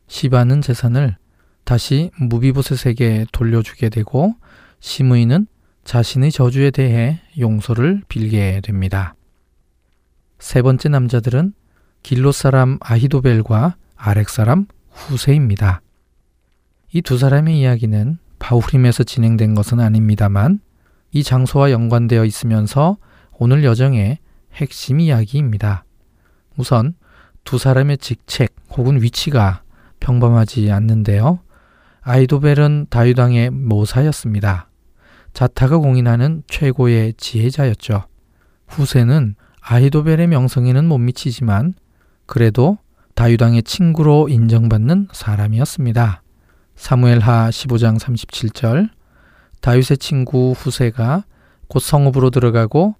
[0.06, 1.16] 시바는 재산을
[1.64, 4.36] 다시 무비보셋에게 돌려주게 되고
[4.78, 5.48] 시므이는
[5.84, 9.16] 자신의 저주에 대해 용서를 빌게 됩니다.
[10.38, 11.52] 세 번째 남자들은
[12.04, 13.74] 길로 사람 아히도벨과
[14.04, 15.80] 아렉 사람 후세입니다.
[16.92, 20.58] 이 두 사람의 이야기는 바후림에서 진행된 것은 아닙니다만
[21.12, 22.96] 이 장소와 연관되어 있으면서
[23.38, 24.18] 오늘 여정의
[24.54, 25.84] 핵심 이야기입니다.
[26.56, 26.94] 우선
[27.44, 29.62] 두 사람의 직책 혹은 위치가
[30.00, 31.38] 평범하지 않는데요.
[32.00, 34.68] 아이도벨은 다유당의 모사였습니다.
[35.32, 38.06] 자타가 공인하는 최고의 지혜자였죠.
[38.66, 41.74] 후세는 아히도벨의 명성에는 못 미치지만
[42.26, 42.78] 그래도
[43.14, 46.22] 다유당의 친구로 인정받는 사람이었습니다.
[46.76, 48.88] 사무엘하 15장 37절
[49.60, 51.24] 다윗의 친구 후세가
[51.68, 52.96] 곧 성읍으로 들어가고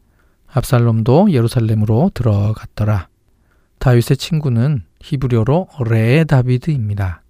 [0.47, 3.09] 압살롬도 예루살렘으로 들어갔더라.
[3.79, 7.23] 다윗의 친구는 히브리어로 레 다비드입니다.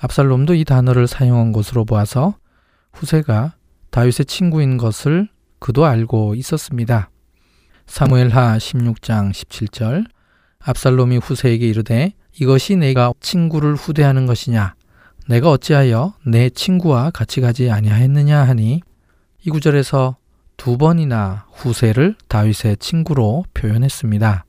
[0.00, 2.34] 압살롬도 이 단어를 사용한 것으로 보아서
[2.92, 3.54] 후세가
[3.90, 5.28] 다윗의 친구인 것을
[5.58, 7.10] 그도 알고 있었습니다.
[7.86, 10.06] 사무엘하 16장 17절
[10.62, 14.74] 압살롬이 후세에게 이르되 이것이 내가 친구를 후대하는 것이냐
[15.28, 18.82] 내가 어찌하여 내 친구와 같이 가지 아니하였느냐 하니
[19.44, 20.16] 이 구절에서
[20.56, 24.44] 두 번이나 후세를 다윗의 친구로 표현했습니다.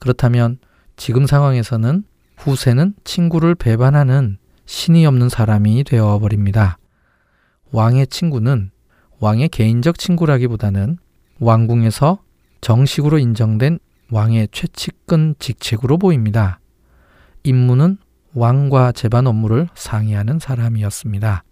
[0.00, 0.58] 그렇다면
[0.96, 2.04] 지금 상황에서는
[2.38, 6.78] 후세는 친구를 배반하는 신이 없는 사람이 되어 버립니다.
[7.70, 8.70] 왕의 친구는
[9.20, 10.98] 왕의 개인적 친구라기보다는
[11.38, 12.18] 왕궁에서
[12.60, 13.78] 정식으로 인정된
[14.14, 16.60] 왕의 최측근 직책으로 보입니다.
[17.42, 17.98] 임무는
[18.34, 21.42] 왕과 재반 업무를 상의하는 사람이었습니다.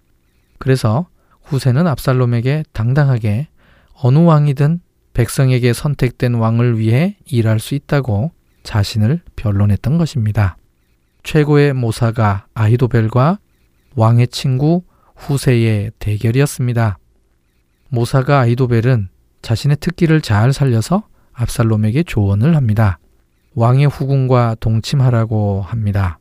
[0.58, 1.08] 그래서
[1.42, 3.48] 후세는 압살롬에게 당당하게
[3.94, 4.78] 어느 왕이든
[5.12, 8.30] 백성에게 선택된 왕을 위해 일할 수 있다고
[8.62, 10.56] 자신을 변론했던 것입니다.
[11.24, 13.40] 최고의 모사가 아히도벨과
[13.96, 14.84] 왕의 친구
[15.16, 16.96] 후세의 대결이었습니다.
[17.88, 19.08] 모사가 아히도벨은
[19.42, 21.02] 자신의 특기를 잘 살려서
[21.32, 22.98] 압살롬에게 조언을 합니다.
[23.54, 26.18] 왕의 후궁과 동침하라고 합니다.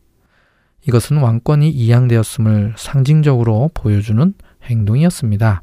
[0.87, 4.33] 이것은 왕권이 이양되었음을 상징적으로 보여주는
[4.63, 5.61] 행동이었습니다.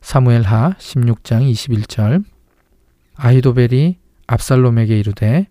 [0.00, 2.24] 사무엘하 16장 21절
[3.16, 5.46] 아히도벨이 압살롬에게 이르되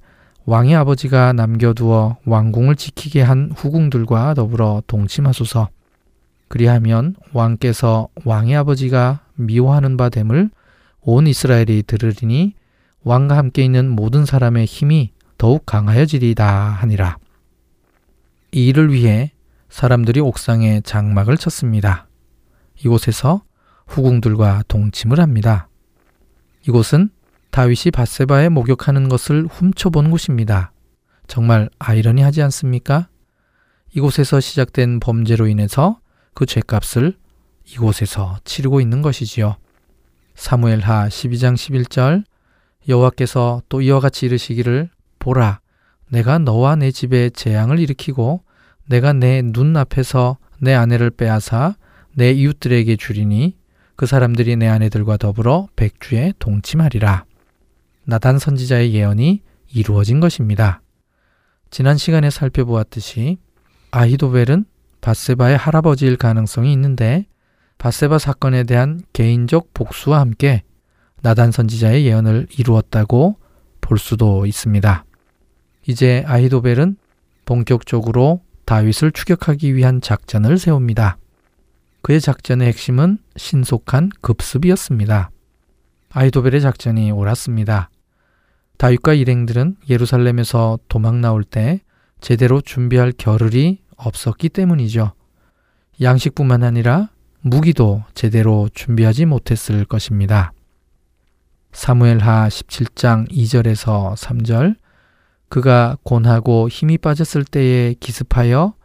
[0.45, 5.69] 왕의 아버지가 남겨두어 왕궁을 지키게 한 후궁들과 더불어 동침하소서.
[6.49, 10.49] 그리하면 왕께서 왕의 아버지가 미워하는 바 됨을
[11.01, 12.53] 온 이스라엘이 들으리니
[13.03, 17.17] 왕과 함께 있는 모든 사람의 힘이 더욱 강하여지리다 하니라.
[18.51, 19.33] 이 일을 위해
[19.69, 22.07] 사람들이 옥상에 장막을 쳤습니다.
[22.79, 23.43] 이곳에서
[23.87, 25.67] 후궁들과 동침을 합니다.
[26.67, 27.09] 이곳은
[27.51, 30.71] 다윗이 바세바에 목욕하는 것을 훔쳐본 곳입니다.
[31.27, 33.09] 정말 아이러니하지 않습니까?
[33.93, 35.99] 이곳에서 시작된 범죄로 인해서
[36.33, 37.17] 그 죄값을
[37.65, 39.57] 이곳에서 치르고 있는 것이지요.
[40.35, 42.23] 사무엘하 12장 11절
[42.87, 45.59] 여호와께서 또 이와 같이 이르시기를 보라
[46.09, 48.43] 내가 너와 내 집에 재앙을 일으키고
[48.87, 51.75] 내가 내 눈앞에서 내 아내를 빼앗아
[52.13, 53.57] 내 이웃들에게 주리니
[53.95, 57.25] 그 사람들이 내 아내들과 더불어 백주에 동침하리라.
[58.05, 59.41] 나단 선지자의 예언이
[59.73, 60.81] 이루어진 것입니다.
[61.69, 63.37] 지난 시간에 살펴보았듯이
[63.91, 64.65] 아히도벨은
[65.01, 67.25] 바세바의 할아버지일 가능성이 있는데
[67.77, 70.63] 바세바 사건에 대한 개인적 복수와 함께
[71.23, 73.37] 나단 선지자의 예언을 이루었다고
[73.79, 75.05] 볼 수도 있습니다.
[75.87, 76.97] 이제 아히도벨은
[77.45, 81.17] 본격적으로 다윗을 추격하기 위한 작전을 세웁니다.
[82.01, 85.31] 그의 작전의 핵심은 신속한 급습이었습니다.
[86.11, 87.89] 아히도벨의 작전이 옳았습니다.
[88.77, 91.81] 다윗과 일행들은 예루살렘에서 도망 나올 때
[92.19, 95.13] 제대로 준비할 겨를이 없었기 때문이죠.
[96.01, 100.51] 양식뿐만 아니라 무기도 제대로 준비하지 못했을 것입니다.
[101.73, 104.75] 사무엘하 17장 2절에서 3절
[105.49, 108.75] 그가 곤하고 힘이 빠졌을 때에 기습하여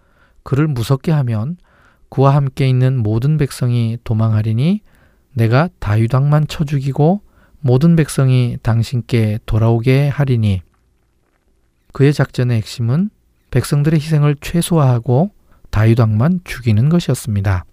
[0.43, 1.59] 그를 무섭게 하면
[2.09, 4.81] 그와 함께 있는 모든 백성이 도망하리니
[5.35, 7.21] 내가 다윗왕만 쳐 죽이고
[7.61, 10.63] 모든 백성이 당신께 돌아오게 하리니
[11.93, 13.11] 그의 작전의 핵심은
[13.51, 15.31] 백성들의 희생을 최소화하고
[15.71, 17.65] 다윗왕만 죽이는 것이었습니다.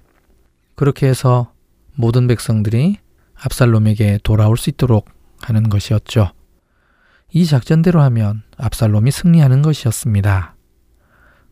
[0.76, 1.54] 그렇게 해서
[1.96, 2.98] 모든 백성들이
[3.36, 5.10] 압살롬에게 돌아올 수 있도록
[5.42, 6.32] 하는 것이었죠.
[7.32, 10.56] 이 작전대로 하면 압살롬이 승리하는 것이었습니다.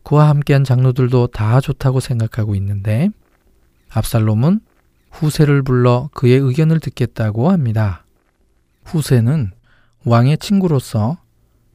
[0.02, 3.10] 그와 함께한 장로들도 다 좋다고 생각하고 있는데
[3.90, 4.60] 압살롬은
[5.10, 8.04] 후세를 불러 그의 의견을 듣겠다고 합니다.
[8.84, 9.52] 후세는
[10.04, 11.18] 왕의 친구로서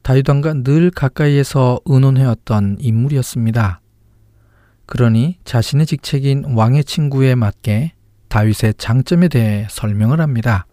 [0.02, 3.80] 다윗왕과 늘 가까이에서 의논해왔던 인물이었습니다.
[4.86, 7.92] 그러니 자신의 직책인 왕의 친구에 맞게
[8.30, 10.64] 다윗의 장점에 대해 설명을 합니다.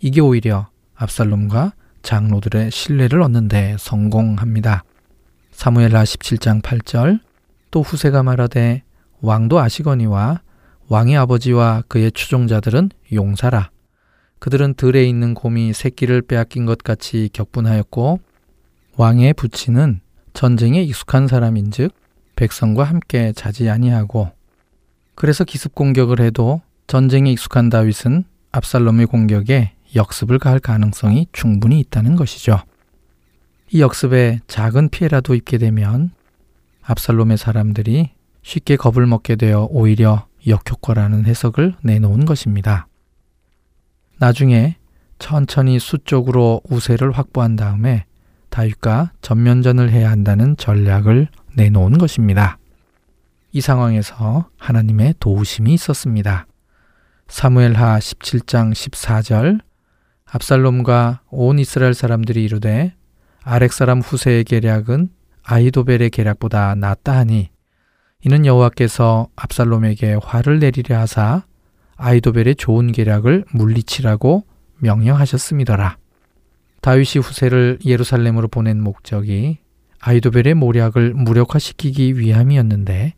[0.00, 1.72] 이게 오히려 압살롬과
[2.02, 4.84] 장로들의 신뢰를 얻는 데 성공합니다.
[5.52, 7.20] 사무엘하 17장 8절
[7.70, 8.82] 또 후세가 말하되
[9.22, 10.42] 왕도 아시거니와
[10.88, 13.70] 왕의 아버지와 그의 추종자들은 용사라.
[14.38, 18.20] 그들은 들에 있는 곰이 새끼를 빼앗긴 것 같이 격분하였고
[18.96, 20.00] 왕의 부친은
[20.34, 21.94] 전쟁에 익숙한 사람인즉
[22.36, 24.30] 백성과 함께 자지 아니하고
[25.14, 26.60] 그래서 기습 공격을 해도
[26.92, 32.60] 전쟁에 익숙한 다윗은 압살롬의 공격에 역습을 가할 가능성이 충분히 있다는 것이죠.
[33.70, 36.10] 이 역습에 작은 피해라도 입게 되면
[36.82, 38.10] 압살롬의 사람들이
[38.42, 42.88] 쉽게 겁을 먹게 되어 오히려 역효과라는 해석을 내놓은 것입니다.
[44.18, 44.76] 나중에
[45.18, 48.04] 천천히 수적으로 우세를 확보한 다음에
[48.50, 52.58] 다윗과 전면전을 해야 한다는 전략을 내놓은 것입니다.
[53.50, 56.46] 이 상황에서 하나님의 도우심이 있었습니다.
[57.32, 59.60] 사무엘하 17장 14절
[60.26, 62.94] 압살롬과 온 이스라엘 사람들이 이르되
[63.42, 65.08] 아렉 사람 후세의 계략은
[65.42, 67.48] 아이도벨의 계략보다 낫다 하니
[68.22, 71.44] 이는 여호와께서 압살롬에게 화를 내리려 하사
[71.96, 74.44] 아이도벨의 좋은 계략을 물리치라고
[74.80, 75.96] 명령하셨음이더라.
[76.82, 79.58] 다윗이 후세를 예루살렘으로 보낸 목적이
[80.00, 83.14] 아이도벨의 모략을 무력화시키기 위함이었는데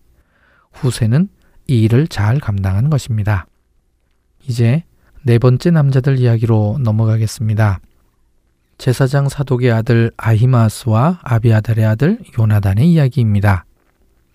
[0.73, 1.29] 후세는
[1.67, 3.49] 이 일을 잘 감당한 것입니다.
[4.47, 4.85] 이제
[5.23, 7.81] 네 번째 남자들 이야기로 넘어가겠습니다.
[8.77, 13.65] 제사장 사독의 아들 아히마스와 아비아달의 아들 요나단의 이야기입니다.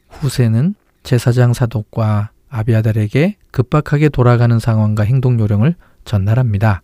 [0.10, 6.82] 후세는 제사장 사독과 아비아달에게 급박하게 돌아가는 상황과 행동 요령을 전달합니다.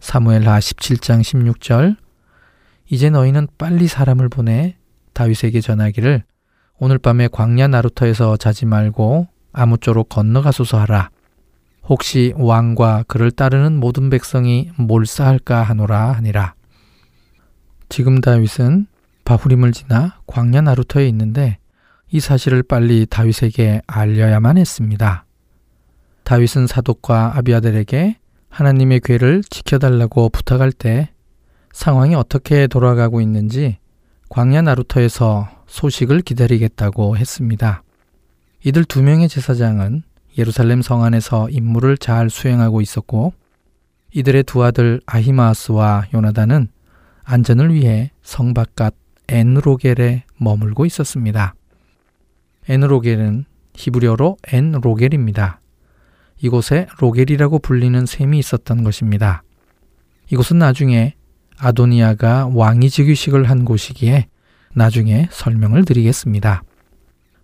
[0.00, 1.96] 사무엘하 17장 16절
[2.90, 4.76] 이제 너희는 빨리 사람을 보내
[5.14, 6.24] 다윗에게 전하기를
[6.78, 11.10] 오늘 밤에 광야 나루터에서 자지 말고 아무쪼록 건너가소서 하라.
[11.90, 16.54] 혹시 왕과 그를 따르는 모든 백성이 몰사할까 하노라 하니라.
[17.88, 18.86] 지금 다윗은
[19.24, 21.58] 바후림을 지나 광야 나루터에 있는데
[22.08, 25.26] 이 사실을 빨리 다윗에게 알려야만 했습니다.
[26.22, 28.18] 다윗은 사독과 아비아들에게
[28.50, 31.10] 하나님의 괴를 지켜달라고 부탁할 때
[31.72, 33.78] 상황이 어떻게 돌아가고 있는지
[34.28, 37.82] 광야 나루터에서 소식을 기다리겠다고 했습니다.
[38.64, 40.04] 이들 두 명의 제사장은
[40.38, 43.32] 예루살렘 성 안에서 임무를 잘 수행하고 있었고
[44.12, 46.68] 이들의 두 아들 아히마스와 요나단은
[47.24, 48.94] 안전을 위해 성 바깥
[49.28, 51.54] 엔로겔에 머물고 있었습니다.
[52.68, 55.60] 엔로겔은 히브리어로 엔로겔입니다.
[56.42, 59.42] 이곳에 로겔이라고 불리는 샘이 있었던 것입니다.
[60.30, 61.14] 이곳은 나중에
[61.58, 64.26] 아도니아가 왕위 즉위식을 한 곳이기에
[64.74, 66.62] 나중에 설명을 드리겠습니다.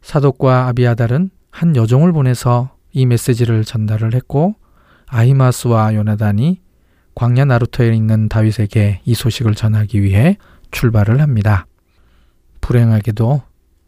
[0.00, 4.54] 사독과 아비아달은 한 여종을 보내서 이 메시지를 전달을 했고
[5.06, 6.62] 아히마스와 요나단이
[7.14, 10.38] 광야 나루터에 있는 다윗에게 이 소식을 전하기 위해
[10.70, 11.66] 출발을 합니다.
[12.62, 13.42] 불행하게도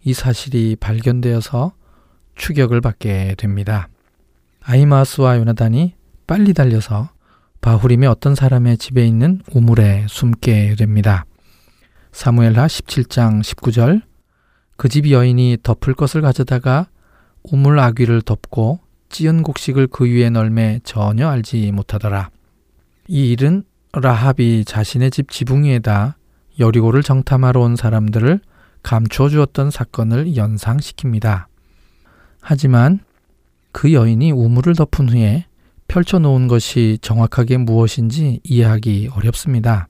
[0.05, 1.73] 이 사실이 발견되어서
[2.35, 3.89] 추격을 받게 됩니다.
[4.61, 5.95] 아히마스와 요나단이
[6.27, 7.09] 빨리 달려서
[7.63, 11.25] 바후림의 어떤 사람의 집에 있는 우물에 숨게 됩니다.
[12.13, 14.03] 사무엘하 17장 19절
[14.77, 16.89] 그 집 여인이 덮을 것을 가져다가
[17.43, 22.31] 우물 아귀를 덮고 찌은 곡식을 그 위에 널매 전혀 알지 못하더라.
[23.09, 26.17] 이 일은 라합이 자신의 집 지붕 위에다
[26.59, 28.41] 여리고를 정탐하러 온 사람들을
[28.83, 31.47] 감추어 주었던 사건을 연상시킵니다.
[32.41, 33.01] 하지만
[33.73, 35.47] 그 여인이 우물을 덮은 후에
[35.89, 39.89] 펼쳐놓은 것이 정확하게 무엇인지 이해하기 어렵습니다.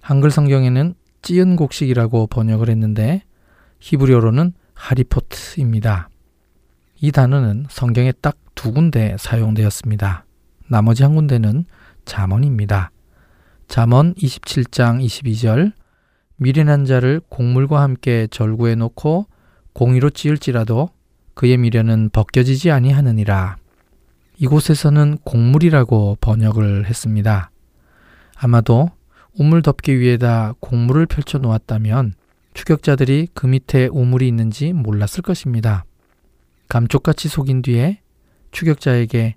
[0.00, 3.22] 한글 성경에는 찌은 곡식이라고 번역을 했는데
[3.80, 6.08] 히브리어로는 하리포트입니다.
[7.00, 10.24] 이 단어는 성경에 딱 두 군데 사용되었습니다.
[10.66, 11.64] 나머지 한 군데는
[12.04, 12.90] 잠언입니다.
[13.68, 15.70] 잠언 27장 22절
[16.38, 19.26] 미련한 자를 곡물과 함께 절구해 놓고
[19.74, 20.88] 공의로 찌을지라도
[21.34, 23.58] 그의 미련은 벗겨지지 아니하느니라.
[24.38, 27.52] 이곳에서는 곡물이라고 번역을 했습니다.
[28.34, 28.90] 아마도
[29.38, 32.14] 우물 덮기 위에다 곡물을 펼쳐 놓았다면
[32.54, 35.84] 추격자들이 그 밑에 우물이 있는지 몰랐을 것입니다.
[36.68, 38.00] 감쪽같이 속인 뒤에
[38.52, 39.36] 추격자에게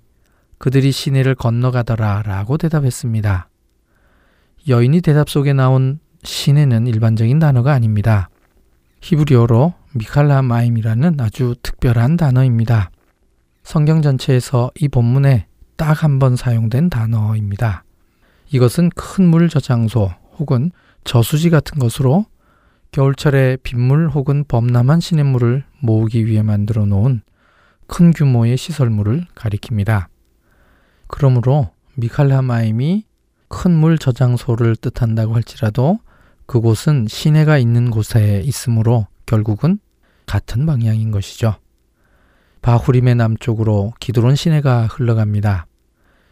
[0.58, 3.48] 그들이 시내를 건너가더라 라고 대답했습니다.
[4.68, 8.28] 여인이 대답 속에 나온 시내는 일반적인 단어가 아닙니다.
[9.00, 12.90] 히브리어로 미칼라마임이라는 아주 특별한 단어입니다.
[13.64, 17.82] 성경 전체에서 이 본문에 딱 한 번 사용된 단어입니다.
[18.52, 20.70] 이것은 큰 물 저장소 혹은
[21.04, 22.26] 저수지 같은 것으로
[22.92, 27.22] 겨울철에 빗물 혹은 범람한 시냇물을 모으기 위해 만들어 놓은
[27.86, 30.08] 큰 규모의 시설물을 가리킵니다.
[31.06, 33.06] 그러므로 미칼라마임이
[33.48, 36.00] 큰 물 저장소를 뜻한다고 할지라도
[36.46, 39.78] 그곳은 시내가 있는 곳에 있으므로 결국은
[40.26, 41.56] 같은 방향인 것이죠.
[42.60, 45.66] 바후림의 남쪽으로 기드론 시내가 흘러갑니다.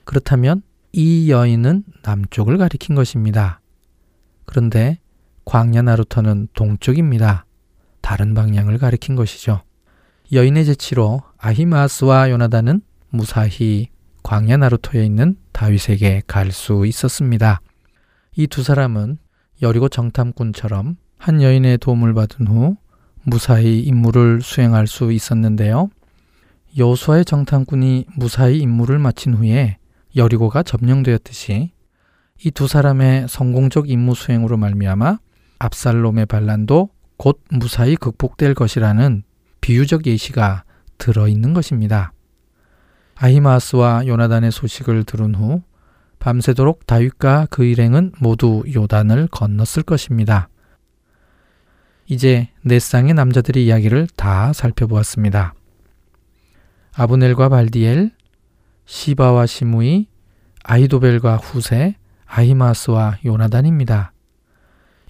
[0.04, 3.60] 그렇다면 이 여인은 남쪽을 가리킨 것입니다.
[4.44, 4.99] 그런데
[5.50, 7.44] 광야 나루터는 동쪽입니다.
[8.02, 9.62] 다른 방향을 가리킨 것이죠.
[10.32, 13.88] 여인의 제치로 아히마스와 요나단은 무사히
[14.22, 17.60] 광야 나루터에 있는 다윗에게 갈 수 있었습니다.
[18.36, 19.18] 이 두 사람은
[19.60, 22.76] 여리고 정탐꾼처럼 한 여인의 도움을 받은 후
[23.24, 25.90] 무사히 임무를 수행할 수 있었는데요.
[26.78, 29.78] 여수아의 정탐꾼이 무사히 임무를 마친 후에
[30.14, 31.72] 여리고가 점령되었듯이
[32.44, 35.18] 이 두 사람의 성공적 임무 수행으로 말미암아
[35.60, 39.22] 압살롬의 반란도 곧 무사히 극복될 것이라는
[39.60, 40.64] 비유적 예시가
[40.98, 42.12] 들어 있는 것입니다.
[43.14, 45.62] 아히마스와 요나단의 소식을 들은 후
[46.18, 50.48] 밤새도록 다윗과 그 일행은 모두 요단을 건넜을 것입니다.
[52.06, 55.54] 이제 네 쌍의 남자들의 이야기를 다 살펴보았습니다.
[56.94, 58.10] 아브넬과 발디엘,
[58.86, 60.08] 시바와 시무이,
[60.64, 61.96] 아이도벨과 후세,
[62.26, 64.09] 아히마스와 요나단입니다.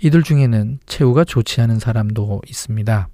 [0.03, 3.09] 이들 중에는 최후가 좋지 않은 사람도 있습니다.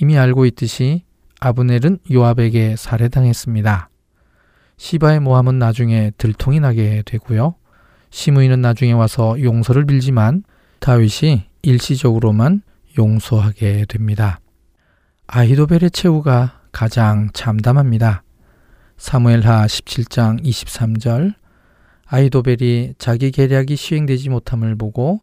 [0.00, 1.04] 이미 알고 있듯이
[1.40, 3.88] 아브넬은 요압에게 살해당했습니다.
[4.76, 7.54] 시바의 모함은 나중에 들통이 나게 되고요.
[8.10, 10.44] 시므이는 나중에 와서 용서를 빌지만
[10.80, 12.62] 다윗이 일시적으로만
[12.98, 14.40] 용서하게 됩니다.
[15.26, 18.22] 아히도벨의 최후가 가장 참담합니다.
[18.98, 21.34] 사무엘하 17장 23절
[22.06, 25.20] 아히도벨이 자기 계략이 시행되지 못함을 보고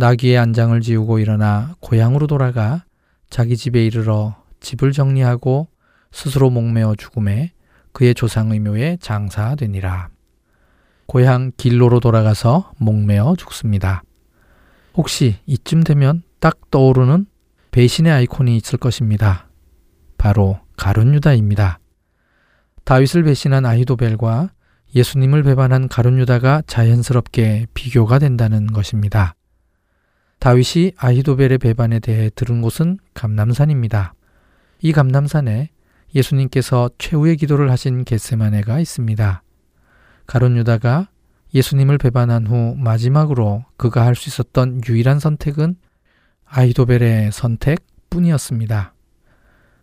[0.00, 2.84] 나귀의 안장을 지우고 일어나 고향으로 돌아가
[3.30, 5.66] 자기 집에 이르러 집을 정리하고
[6.12, 7.50] 스스로 목매어 죽음에
[7.90, 10.08] 그의 조상의 묘에 장사되니라.
[11.06, 14.04] 고향 길로로 돌아가서 목매어 죽습니다.
[14.94, 17.26] 혹시 이쯤 되면 딱 떠오르는
[17.72, 19.48] 배신의 아이콘이 있을 것입니다.
[20.16, 21.80] 바로 가룟 유다입니다.
[22.84, 24.50] 다윗을 배신한 아히도벨과
[24.94, 29.34] 예수님을 배반한 가룟 유다가 자연스럽게 비교가 된다는 것입니다.
[30.38, 34.14] 다윗이 아히도벨의 배반에 대해 들은 곳은 감남산입니다.
[34.80, 35.70] 이 감남산에
[36.14, 39.42] 예수님께서 최후의 기도를 하신 겟세마네가 있습니다.
[40.26, 41.08] 가론 유다가
[41.54, 45.76] 예수님을 배반한 후 마지막으로 그가 할 수 있었던 유일한 선택은
[46.44, 48.94] 아이도벨의 선택뿐이었습니다.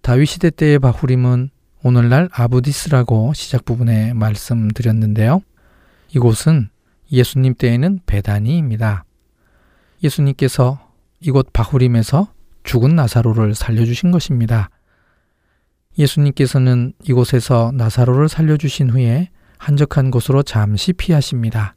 [0.01, 1.49] 다윗 시대 때의 바후림은
[1.83, 5.41] 오늘날 아부디스라고 시작 부분에 말씀드렸는데요.
[6.09, 6.69] 이곳은
[7.11, 9.04] 예수님 때에는 베다니입니다.
[10.03, 10.79] 예수님께서
[11.19, 12.27] 이곳 바후림에서
[12.63, 14.69] 죽은 나사로를 살려주신 것입니다.
[15.97, 21.73] 예수님께서는 이곳에서 나사로를 살려주신 후에 한적한 곳으로 잠시 피하십니다.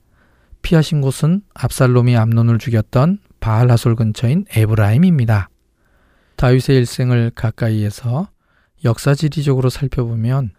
[0.62, 5.48] 피하신 곳은 압살롬이 암론을 죽였던 바알하솔 근처인 에브라임입니다.
[6.36, 8.28] 다윗의 일생을 가까이에서
[8.84, 10.50] 역사지리적으로 살펴보면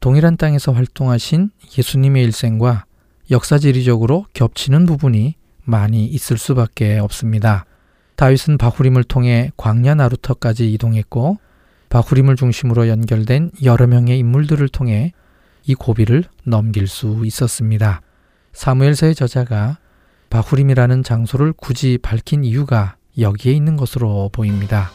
[0.00, 2.84] 동일한 땅에서 활동하신 예수님의 일생과
[3.30, 5.36] 역사지리적으로 겹치는 부분이
[5.70, 7.64] 많이 있을 수밖에 없습니다.
[8.16, 11.38] 다윗은 바후림을 통해 광야 나루터까지 이동했고
[11.88, 15.12] 바후림을 중심으로 연결된 여러 명의 인물들을 통해
[15.64, 18.02] 이 고비를 넘길 수 있었습니다.
[18.52, 19.78] 사무엘서의 저자가
[20.28, 24.90] 바후림이라는 장소를 굳이 밝힌 이유가 여기에 있는 것으로 보입니다.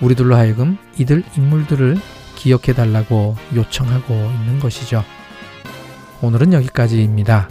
[0.00, 1.96] 우리들로 하여금 이들 인물들을
[2.36, 5.02] 기억해 달라고 요청하고 있는 것이죠.
[6.22, 7.48] 오늘은 여기까지입니다.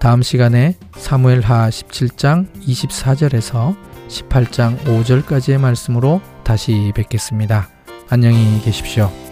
[0.00, 3.76] 다음 시간에 사무엘하 17장 24절에서
[4.08, 7.68] 18장 5절까지의 말씀으로 다시 뵙겠습니다.
[8.08, 9.29] 안녕히 계십시오.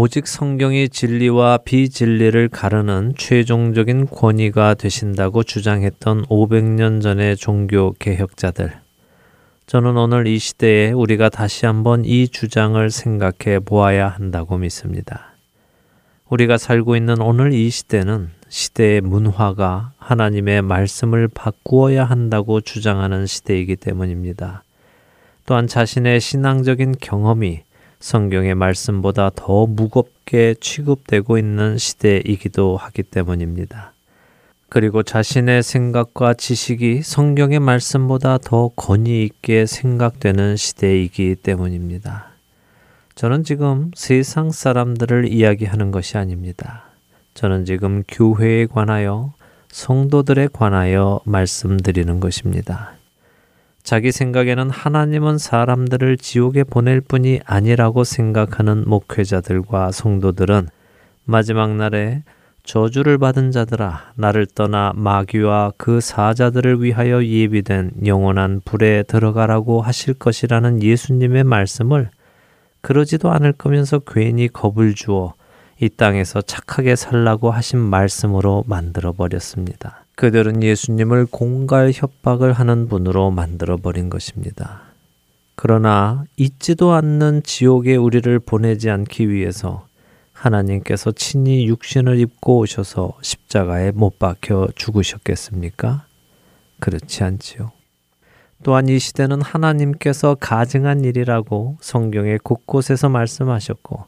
[0.00, 8.70] 오직 성경이 진리와 비진리를 가르는 최종적인 권위가 되신다고 주장했던 500년 전의 종교 개혁자들.
[9.66, 15.34] 저는 오늘 이 시대에 우리가 다시 한번 이 주장을 생각해 보아야 한다고 믿습니다.
[16.28, 24.62] 우리가 살고 있는 오늘 이 시대는 시대의 문화가 하나님의 말씀을 바꾸어야 한다고 주장하는 시대이기 때문입니다.
[25.44, 27.62] 또한 자신의 신앙적인 경험이
[28.00, 33.92] 성경의 말씀보다 더 무겁게 취급되고 있는 시대이기도 하기 때문입니다.
[34.68, 42.26] 그리고 자신의 생각과 지식이 성경의 말씀보다 더 권위 있게 생각되는 시대이기 때문입니다.
[43.14, 46.84] 저는 지금 세상 사람들을 이야기하는 것이 아닙니다.
[47.34, 49.32] 저는 지금 교회에 관하여
[49.70, 52.97] 성도들에 관하여 말씀드리는 것입니다.
[53.88, 60.68] 자기 생각에는 하나님은 사람들을 지옥에 보낼 뿐이 아니라고 생각하는 목회자들과 성도들은
[61.24, 62.22] 마지막 날에
[62.64, 70.82] 저주를 받은 자들아 나를 떠나 마귀와 그 사자들을 위하여 예비된 영원한 불에 들어가라고 하실 것이라는
[70.82, 72.10] 예수님의 말씀을
[72.82, 75.32] 그러지도 않을 거면서 괜히 겁을 주어
[75.80, 80.04] 이 땅에서 착하게 살라고 하신 말씀으로 만들어 버렸습니다.
[80.18, 84.82] 그들은 예수님을 공갈 협박을 하는 분으로 만들어 버린 것입니다.
[85.54, 89.86] 그러나 잊지도 않는 지옥에 우리를 보내지 않기 위해서
[90.32, 96.04] 하나님께서 친히 육신을 입고 오셔서 십자가에 못 박혀 죽으셨겠습니까?
[96.80, 97.70] 그렇지 않지요.
[98.64, 104.04] 또한 이 시대는 하나님께서 가증한 일이라고 성경의 곳곳에서 말씀하셨고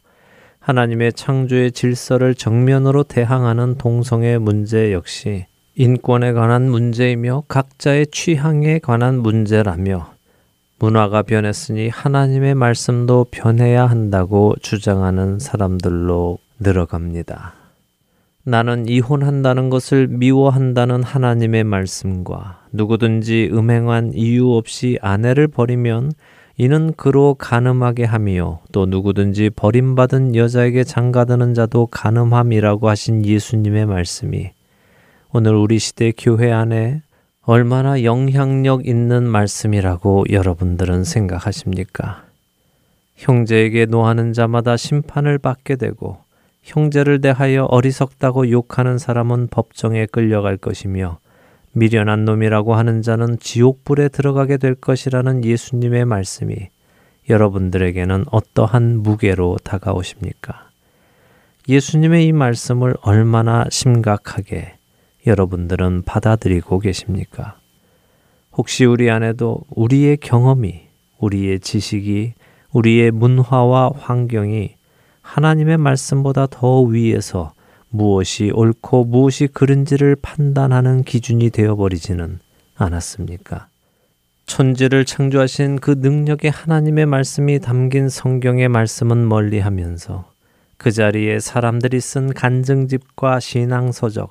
[0.59, 5.47] 하나님의 창조의 질서를 정면으로 대항하는 동성애 문제 역시
[5.81, 10.13] 인권에 관한 문제이며 각자의 취향에 관한 문제라며
[10.79, 17.55] 문화가 변했으니 하나님의 말씀도 변해야 한다고 주장하는 사람들로 늘어갑니다.
[18.45, 26.13] 나는 이혼한다는 것을 미워한다는 하나님의 말씀과 누구든지 음행한 이유 없이 아내를 버리면
[26.59, 34.51] 이는 그로 가늠하게 하며 또 누구든지 버림받은 여자에게 장가드는 자도 가늠함이라고 하신 예수님의 말씀이
[35.33, 37.03] 오늘 우리 시대 교회 안에
[37.43, 42.25] 얼마나 영향력 있는 말씀이라고 여러분들은 생각하십니까?
[43.15, 46.19] 형제에게 노하는 자마다 심판을 받게 되고
[46.65, 51.21] 형제를 대하여 어리석다고 욕하는 사람은 법정에 끌려갈 것이며
[51.75, 56.57] 미련한 놈이라고 하는 자는 지옥불에 들어가게 될 것이라는 예수님의 말씀이
[57.29, 60.71] 여러분들에게는 어떠한 무게로 다가오십니까?
[61.69, 64.80] 예수님의 이 말씀을 얼마나 심각하게
[65.31, 67.57] 여러분들은 받아들이고 계십니까?
[68.53, 70.83] 혹시 우리 안에도 우리의 경험이,
[71.19, 72.35] 우리의 지식이,
[72.73, 74.75] 우리의 문화와 환경이
[75.23, 77.53] 하나님의 말씀보다 더 위에서
[77.89, 82.39] 무엇이 옳고 무엇이 그른지를 판단하는 기준이 되어버리지는
[82.77, 83.69] 않았습니까?
[84.47, 90.29] 천지를 창조하신 그 능력의 하나님의 말씀이 담긴 성경의 말씀은 멀리 하면서
[90.77, 94.31] 그 자리에 사람들이 쓴 간증집과 신앙서적,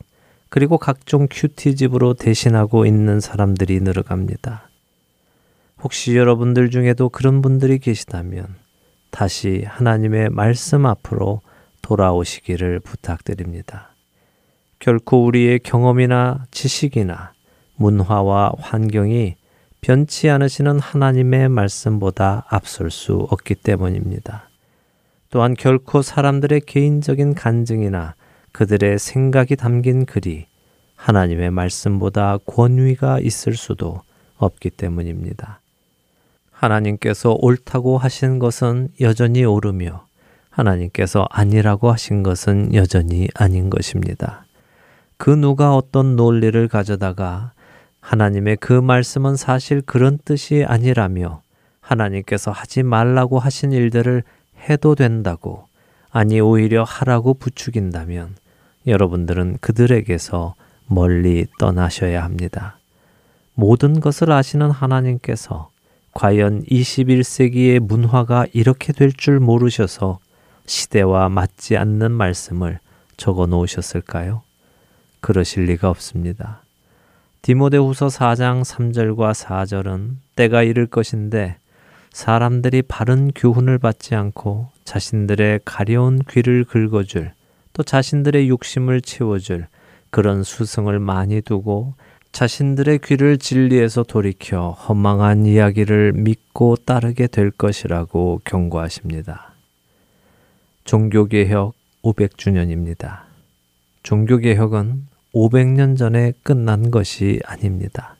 [0.49, 4.69] 그리고 각종 큐티집으로 대신하고 있는 사람들이 늘어갑니다.
[5.81, 8.55] 혹시 여러분들 중에도 그런 분들이 계시다면
[9.11, 11.41] 다시 하나님의 말씀 앞으로
[11.81, 13.95] 돌아오시기를 부탁드립니다.
[14.79, 17.33] 결코 우리의 경험이나 지식이나
[17.75, 19.35] 문화와 환경이
[19.81, 24.49] 변치 않으시는 하나님의 말씀보다 앞설 수 없기 때문입니다.
[25.29, 28.15] 또한 결코 사람들의 개인적인 간증이나
[28.51, 30.47] 그들의 생각이 담긴 글이
[30.95, 34.01] 하나님의 말씀보다 권위가 있을 수도
[34.37, 35.61] 없기 때문입니다.
[36.51, 40.05] 하나님께서 옳다고 하신 것은 여전히 옳으며
[40.49, 44.45] 하나님께서 아니라고 하신 것은 여전히 아닌 것입니다.
[45.17, 47.53] 그 누가 어떤 논리를 가져다가
[48.01, 51.41] 하나님의 그 말씀은 사실 그런 뜻이 아니라며
[51.79, 54.23] 하나님께서 하지 말라고 하신 일들을
[54.69, 55.67] 해도 된다고
[56.11, 58.35] 아니 오히려 하라고 부추긴다면
[58.89, 60.55] 여러분들은 그들에게서
[60.87, 62.77] 멀리 떠나셔야 합니다.
[63.53, 65.69] 모든 것을 아시는 하나님께서
[66.13, 70.19] 과연 21세기의 문화가 이렇게 될 줄 모르셔서
[70.65, 72.79] 시대와 맞지 않는 말씀을
[73.17, 74.41] 적어 놓으셨을까요?
[75.21, 76.61] 그러실 리가 없습니다.
[77.41, 81.57] 디모데후서 4장 3절과 4절은 때가 이를 것인데
[82.11, 87.33] 사람들이 바른 교훈을 받지 않고 자신들의 가려운 귀를 긁어줄
[87.80, 89.67] 또 자신들의 욕심을 채워줄
[90.09, 91.93] 그런 수승을 많이 두고
[92.34, 99.53] 자신들의 귀를 진리에서 돌이켜 허망한 이야기를 믿고 따르게 될 것이라고 경고하십니다.
[100.84, 101.73] 종교개혁
[102.03, 103.19] 500주년입니다.
[104.03, 108.17] 종교개혁은 500년 전에 끝난 것이 아닙니다.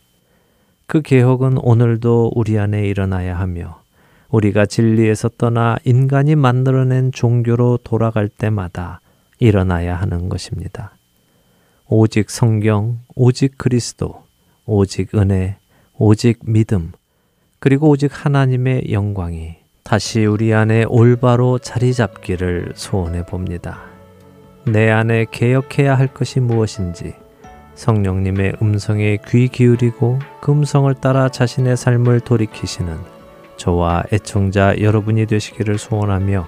[0.86, 3.82] 그 개혁은 오늘도 우리 안에 일어나야 하며
[4.30, 9.02] 우리가 진리에서 떠나 인간이 만들어낸 종교로 돌아갈 때마다
[9.40, 10.92] 일어나야 하는 것입니다.
[11.88, 14.24] 오직 성경, 오직 그리스도,
[14.66, 15.58] 오직 은혜,
[15.98, 16.92] 오직 믿음,
[17.60, 23.80] 그리고 오직 하나님의 영광이 다시 우리 안에 올바로 자리 잡기를 소원해 봅니다.
[24.66, 27.16] 내 안에 개혁해야 할 것이 무엇인지
[27.74, 32.98] 성령님의 음성에 귀 기울이고 그 음성을 따라 자신의 삶을 돌이키시는
[33.58, 36.48] 저와 애청자 여러분이 되시기를 소원하며